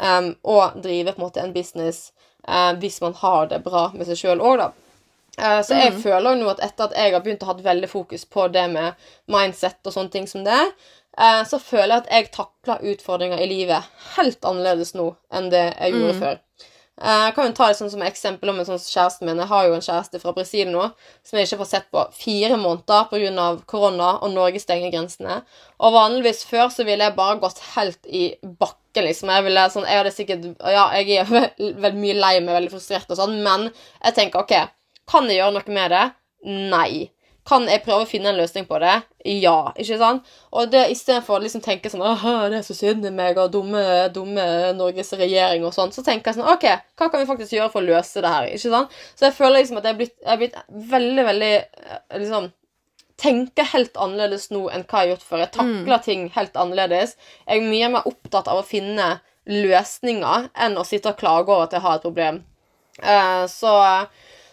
[0.00, 2.12] um, å drive på en måte en business
[2.48, 4.70] uh, hvis man har det bra med seg sjøl òg, da.
[5.36, 7.88] Uh, så jeg føler jo nå at etter at jeg har begynt å ha veldig
[7.88, 10.60] fokus på det med mindset og sånne ting som det,
[11.20, 15.66] uh, så føler jeg at jeg takler utfordringer i livet helt annerledes nå enn det
[15.70, 16.42] jeg gjorde før.
[17.02, 19.40] Uh, jeg kan jo ta det sånn som eksempel om en sånn kjæresten min.
[19.42, 20.84] Jeg har jo en kjæreste fra Brasil nå
[21.26, 23.46] som jeg ikke får sett på fire måneder pga.
[23.66, 25.40] korona og Norge stenger grensene.
[25.82, 29.32] Og vanligvis før så ville jeg bare gått helt i bakken, liksom.
[29.34, 32.70] Jeg ville sånn, jeg hadde sikkert Ja, jeg er vel- veldig mye lei meg, veldig
[32.76, 33.66] frustrert og sånn, men
[34.04, 34.54] jeg tenker OK,
[35.10, 36.04] kan jeg gjøre noe med det?
[36.70, 37.10] Nei.
[37.48, 38.94] Kan jeg prøve å finne en løsning på det?
[39.26, 39.72] Ja.
[39.74, 40.28] ikke sant?
[40.54, 43.50] Og det istedenfor å liksom tenke sånn Åh, det er så synd i meg og
[43.54, 43.82] dumme,
[44.14, 44.44] dumme
[44.78, 47.82] Norges regjering og sånn, så tenker jeg sånn OK, hva kan vi faktisk gjøre for
[47.82, 48.50] å løse det her?
[48.54, 48.98] ikke sant?
[49.18, 50.60] Så jeg føler liksom at jeg er blitt, jeg er blitt
[50.94, 52.50] veldig, veldig eh, liksom
[53.22, 55.42] tenker helt annerledes nå enn hva jeg har gjort før.
[55.44, 57.14] Jeg takler ting helt annerledes.
[57.46, 59.12] Jeg er mye mer opptatt av å finne
[59.50, 62.42] løsninger enn å sitte og klage over at jeg har et problem.
[62.98, 63.72] Uh, så,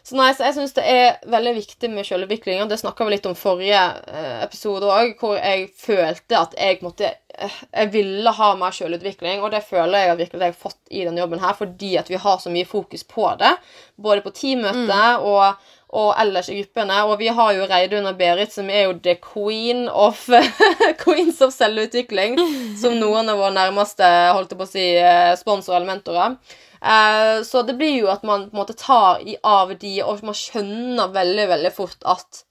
[0.04, 3.16] så nei, så jeg syns det er veldig viktig med selvutvikling, og det snakka vi
[3.16, 8.34] litt om forrige eh, episode òg, hvor jeg følte at jeg måtte eh, Jeg ville
[8.36, 11.44] ha mer selvutvikling, og det føler jeg at virkelig jeg har fått i denne jobben
[11.44, 13.54] her, fordi at vi har så mye fokus på det,
[13.98, 17.02] både på teammøte og og ellers i gruppene.
[17.10, 20.22] Og vi har jo Reidun og Berit, som er jo the queen of
[21.04, 22.38] queens of selvutvikling.
[22.80, 24.90] Som noen av våre nærmeste holdt på å si,
[25.42, 26.38] sponsorer eller mentorer.
[26.82, 30.24] Eh, så det blir jo at man på en måte tar i av de, og
[30.24, 32.44] man skjønner veldig, veldig fort at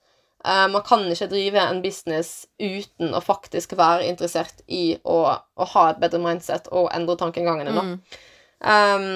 [0.45, 5.69] eh, man kan ikke drive en business uten å faktisk være interessert i å, å
[5.73, 7.73] ha et bedre mindset og endre tankegangene.
[7.73, 7.95] Mm.
[8.59, 9.07] Um,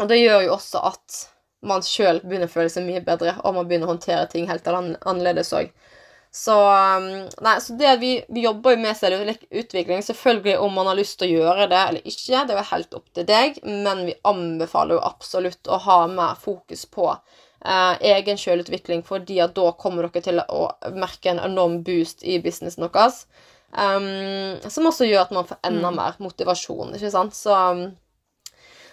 [0.00, 1.20] og det gjør jo også at
[1.66, 4.68] man sjøl begynner å føle seg mye bedre, og man begynner å håndtere ting helt
[4.70, 5.72] annerledes òg.
[6.32, 10.98] Så, um, nei, så det vi, vi jobber jo med selvutvikling, selvfølgelig om man har
[11.00, 12.44] lyst til å gjøre det eller ikke.
[12.46, 16.38] Det er jo helt opp til deg, men vi anbefaler jo absolutt å ha mer
[16.38, 21.80] fokus på eh, egen selvutvikling, fordi at da kommer dere til å merke en enorm
[21.86, 23.24] boost i businessen deres.
[23.70, 25.98] Um, som også gjør at man får enda mm.
[25.98, 27.34] mer motivasjon, ikke sant.
[27.34, 27.88] Så um,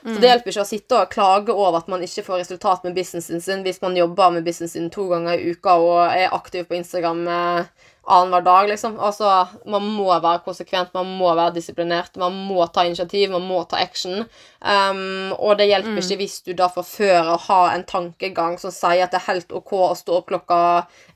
[0.03, 2.95] så det hjelper ikke å sitte og klage over at man ikke får resultat med
[2.97, 6.67] businessen sin hvis man jobber med businessen sin to ganger i uka og er aktiv
[6.69, 8.99] på Instagram eh, annenhver dag, liksom.
[9.03, 13.59] Altså, man må være konsekvent, man må være disiplinert, man må ta initiativ, man må
[13.67, 14.23] ta action.
[14.61, 15.99] Um, og det hjelper mm.
[15.99, 19.27] ikke hvis du da forfører før å ha en tankegang som sier at det er
[19.27, 20.59] helt OK å stå opp klokka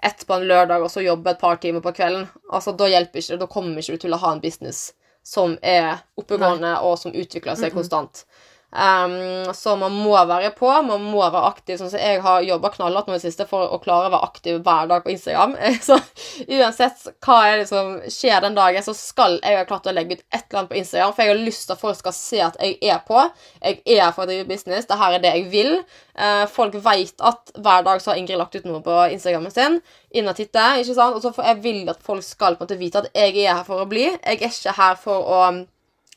[0.04, 2.28] ett på en lørdag og så jobbe et par timer på kvelden.
[2.52, 3.42] Altså, da hjelper ikke det.
[3.46, 4.92] Da kommer ikke du til å ha en business
[5.24, 7.76] som er oppegående, og som utvikler seg mm -mm.
[7.76, 8.26] konstant.
[8.72, 11.76] Um, så man må være på, man må være aktiv.
[11.80, 14.30] Sånn som jeg har jobba knallhardt nå i det siste for å klare å være
[14.30, 15.58] aktiv hver dag på Instagram.
[15.88, 15.98] Så
[16.48, 20.18] uansett hva er det som skjer den dagen, så skal jeg ha klart å legge
[20.20, 21.16] ut et eller annet på Instagram.
[21.18, 23.26] For jeg har lyst til at folk skal se at jeg er på.
[23.60, 24.88] Jeg er her for å drive business.
[24.88, 25.76] Det her er det jeg vil.
[26.16, 29.82] Uh, folk vet at hver dag så har Ingrid lagt ut noe på Instagrammen sin.
[30.16, 31.20] Inn og ikke sant?
[31.20, 33.68] Og så jeg vil at folk skal på en måte vite at jeg er her
[33.68, 34.08] for å bli.
[34.08, 35.44] Jeg er ikke her for å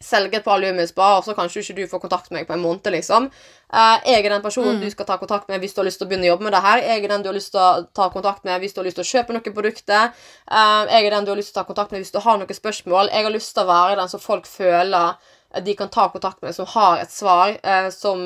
[0.05, 2.91] selge et par og så kanskje ikke du får kontakt med meg på en måned,
[2.93, 3.31] liksom.
[3.75, 4.83] Uh, jeg er den personen mm.
[4.85, 6.55] du skal ta kontakt med hvis du har lyst til å begynne å jobbe med
[6.55, 6.83] det her.
[6.85, 9.01] Jeg er den du har lyst til å ta kontakt med hvis du har lyst
[9.01, 10.13] til å kjøpe noen produkter.
[10.47, 12.39] Uh, jeg er den du har lyst til å ta kontakt med hvis du har
[12.39, 13.11] noen spørsmål.
[13.11, 15.33] Jeg har lyst til å være den som folk føler
[15.65, 18.23] de kan ta kontakt med, som har et svar, uh, som,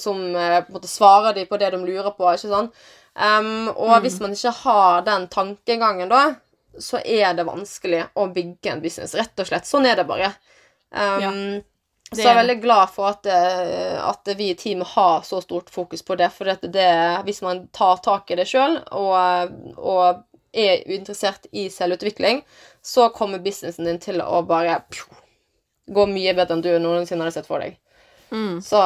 [0.00, 0.20] som
[0.72, 2.28] måte svarer de på det de lurer på.
[2.32, 2.84] ikke sant?
[3.18, 4.02] Og mm.
[4.04, 6.22] hvis man ikke har den tankegangen, da,
[6.80, 9.16] så er det vanskelig å bygge en business.
[9.18, 9.68] Rett og slett.
[9.68, 10.30] Sånn er det bare.
[10.90, 11.32] Um, ja,
[12.08, 15.68] så jeg er veldig glad for at, eh, at, vi i teamet har så stort
[15.70, 16.30] fokus på det.
[16.32, 16.88] For det,
[17.26, 20.24] hvis man tar tak i det sjøl og, og,
[20.58, 22.40] er interessert i selvutvikling,
[22.82, 25.04] så kommer businessen din til å bare pju,
[25.92, 27.76] gå mye bedre enn du noensinne hadde sett for deg.
[28.32, 28.56] Mm.
[28.64, 28.80] Så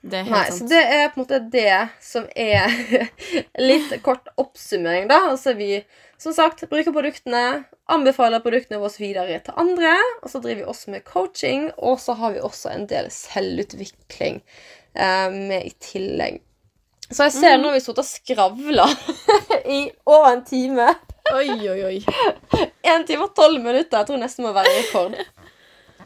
[0.00, 0.62] det Nei, sant.
[0.62, 2.72] Så det er på en måte det som er
[3.70, 5.26] litt kort oppsummering, da.
[5.32, 5.82] Altså vi
[6.20, 9.94] som sagt, bruker produktene, anbefaler produktene våre videre til andre.
[10.20, 14.40] Og så driver vi også med coaching, og så har vi også en del selvutvikling
[14.40, 16.42] eh, med i tillegg.
[17.10, 17.64] Så jeg ser mm.
[17.64, 18.86] nå vi sittet og skravla
[19.78, 20.90] i over en time.
[21.32, 21.96] Oi, oi, oi.
[22.90, 24.02] En time og tolv minutter.
[24.02, 25.16] Jeg tror nesten må være rekord.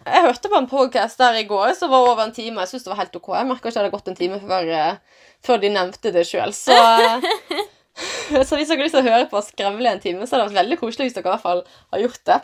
[0.05, 2.61] Jeg hørte på en podcast der i går som var over en time.
[2.61, 3.31] Jeg syns det var helt ok.
[3.39, 6.27] Jeg merka ikke at det hadde gått en time før, eh, før de nevnte det
[6.29, 6.53] sjøl.
[6.57, 6.77] Så
[8.49, 10.49] Så hvis dere har lyst til å høre på oss skravle en time, så hadde
[10.49, 11.63] det vært veldig koselig hvis dere i hvert fall
[11.95, 12.39] har gjort det.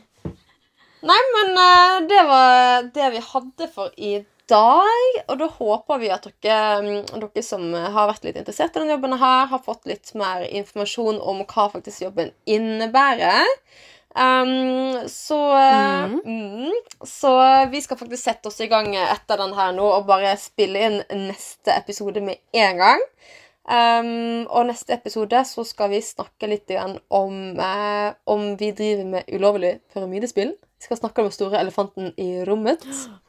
[1.10, 4.14] Nei, men uh, det var det vi hadde for i
[4.50, 5.20] dag.
[5.30, 8.96] Og da håper vi at dere, mm, dere som har vært litt interessert i denne
[8.96, 13.48] jobben, her, har fått litt mer informasjon om hva faktisk jobben innebærer.
[14.14, 15.38] Um, så,
[16.10, 16.20] mm.
[16.24, 16.72] Mm,
[17.06, 20.82] så vi skal faktisk sette oss i gang etter den her nå og bare spille
[20.82, 23.04] inn neste episode med en gang.
[23.70, 29.30] Um, og neste episode så skal vi snakke litt om, eh, om vi driver med
[29.30, 30.56] ulovlig pyramidespill.
[30.80, 32.82] Vi skal snakke om den store elefanten i rommet.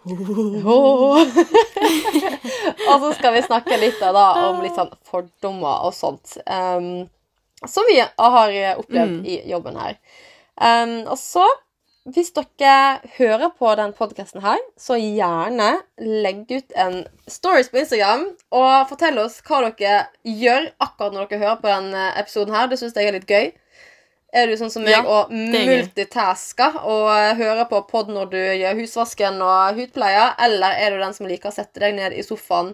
[0.07, 1.19] Oh.
[2.89, 6.39] og så skal vi snakke litt da, om litt sånn fordommer og sånt.
[6.47, 7.05] Um,
[7.67, 9.25] som vi har opplevd mm.
[9.29, 9.99] i jobben her.
[10.61, 11.47] Um, og så
[12.09, 15.67] hvis dere hører på den podkasten her, så gjerne
[16.01, 18.23] legg ut en stories på Instagram
[18.57, 22.71] og fortell oss hva dere gjør akkurat når dere hører på denne episoden her.
[22.71, 23.51] Det syns jeg er litt gøy.
[24.33, 28.77] Er du sånn som meg ja, og multitasker og hører på pod når du gjør
[28.79, 32.71] husvasken og hudpleie, eller er du den som liker å sette deg ned i sofaen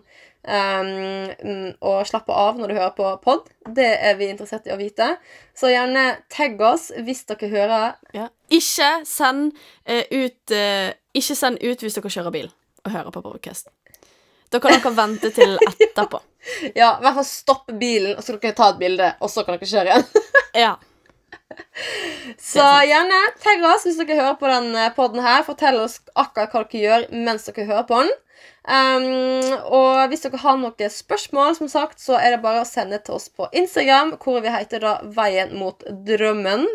[0.47, 3.49] um, og slappe av når du hører på pod.
[3.75, 5.13] Det er vi interessert i å vite.
[5.57, 7.97] Så gjerne tagg oss hvis dere hører.
[8.15, 8.29] Ja.
[8.53, 9.51] Ikke send
[9.89, 12.51] uh, ut uh, Ikke send ut hvis dere kjører bil
[12.85, 13.67] og hører på podcast.
[14.47, 16.21] Da kan dere vente til etterpå.
[16.71, 19.43] Ja, i hvert fall stopp bilen, og så kan dere ta et bilde, og så
[19.43, 20.07] kan dere kjøre igjen.
[20.57, 20.77] Ja.
[22.41, 25.43] Så gjerne tagg oss hvis dere hører på den podden her.
[25.45, 28.15] Fortell oss akkurat hva dere gjør mens dere hører på den.
[28.67, 32.99] Um, og hvis dere har noen spørsmål, som sagt, så er det bare å sende
[32.99, 36.67] til oss på Instagram, hvor vi heter da Veien mot drømmen.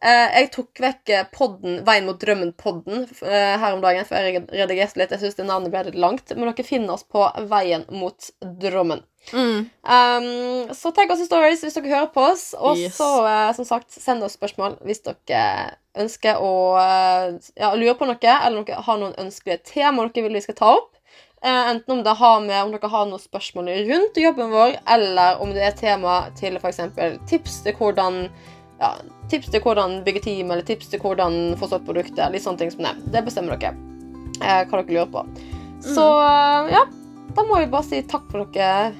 [0.00, 5.00] Uh, jeg tok vekk podden Veien mot drømmen-podden uh, her om dagen, for jeg redigerte
[5.00, 5.16] litt.
[5.16, 6.32] Jeg syns navnet ble litt langt.
[6.36, 9.04] Men dere finner oss på Veien mot drømmen.
[9.32, 9.66] Mm.
[9.84, 12.50] Um, så tagg oss i stories hvis dere hører på oss.
[12.56, 12.96] Og Yes.
[13.00, 18.06] så, uh, som sagt, send oss spørsmål hvis dere ønsker å eh, ja, lure på
[18.08, 20.92] noe, eller dere har noen ønskelige tema dere vil vi skal ta opp.
[21.40, 25.40] Eh, enten om, det har med, om dere har noen spørsmål rundt jobben vår, eller
[25.40, 26.82] om det er tema til f.eks.
[27.30, 28.26] tips til hvordan
[28.80, 28.90] ja,
[29.32, 32.28] tips til hvordan bygge team, eller tips til hvordan få solgt produktet.
[32.32, 32.94] Litt sånne ting som det.
[33.14, 33.72] Det bestemmer dere
[34.40, 35.24] eh, hva dere lurer på.
[35.84, 36.84] Så eh, ja,
[37.36, 38.92] da må vi bare si takk for dere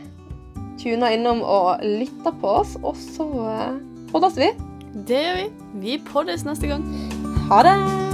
[0.81, 3.75] tuna innom og lytta på oss, og så eh,
[4.15, 4.55] poddes vi.
[4.95, 5.51] Det gjør vi.
[5.85, 6.89] Vi poddes neste gang.
[7.51, 8.10] Ha det!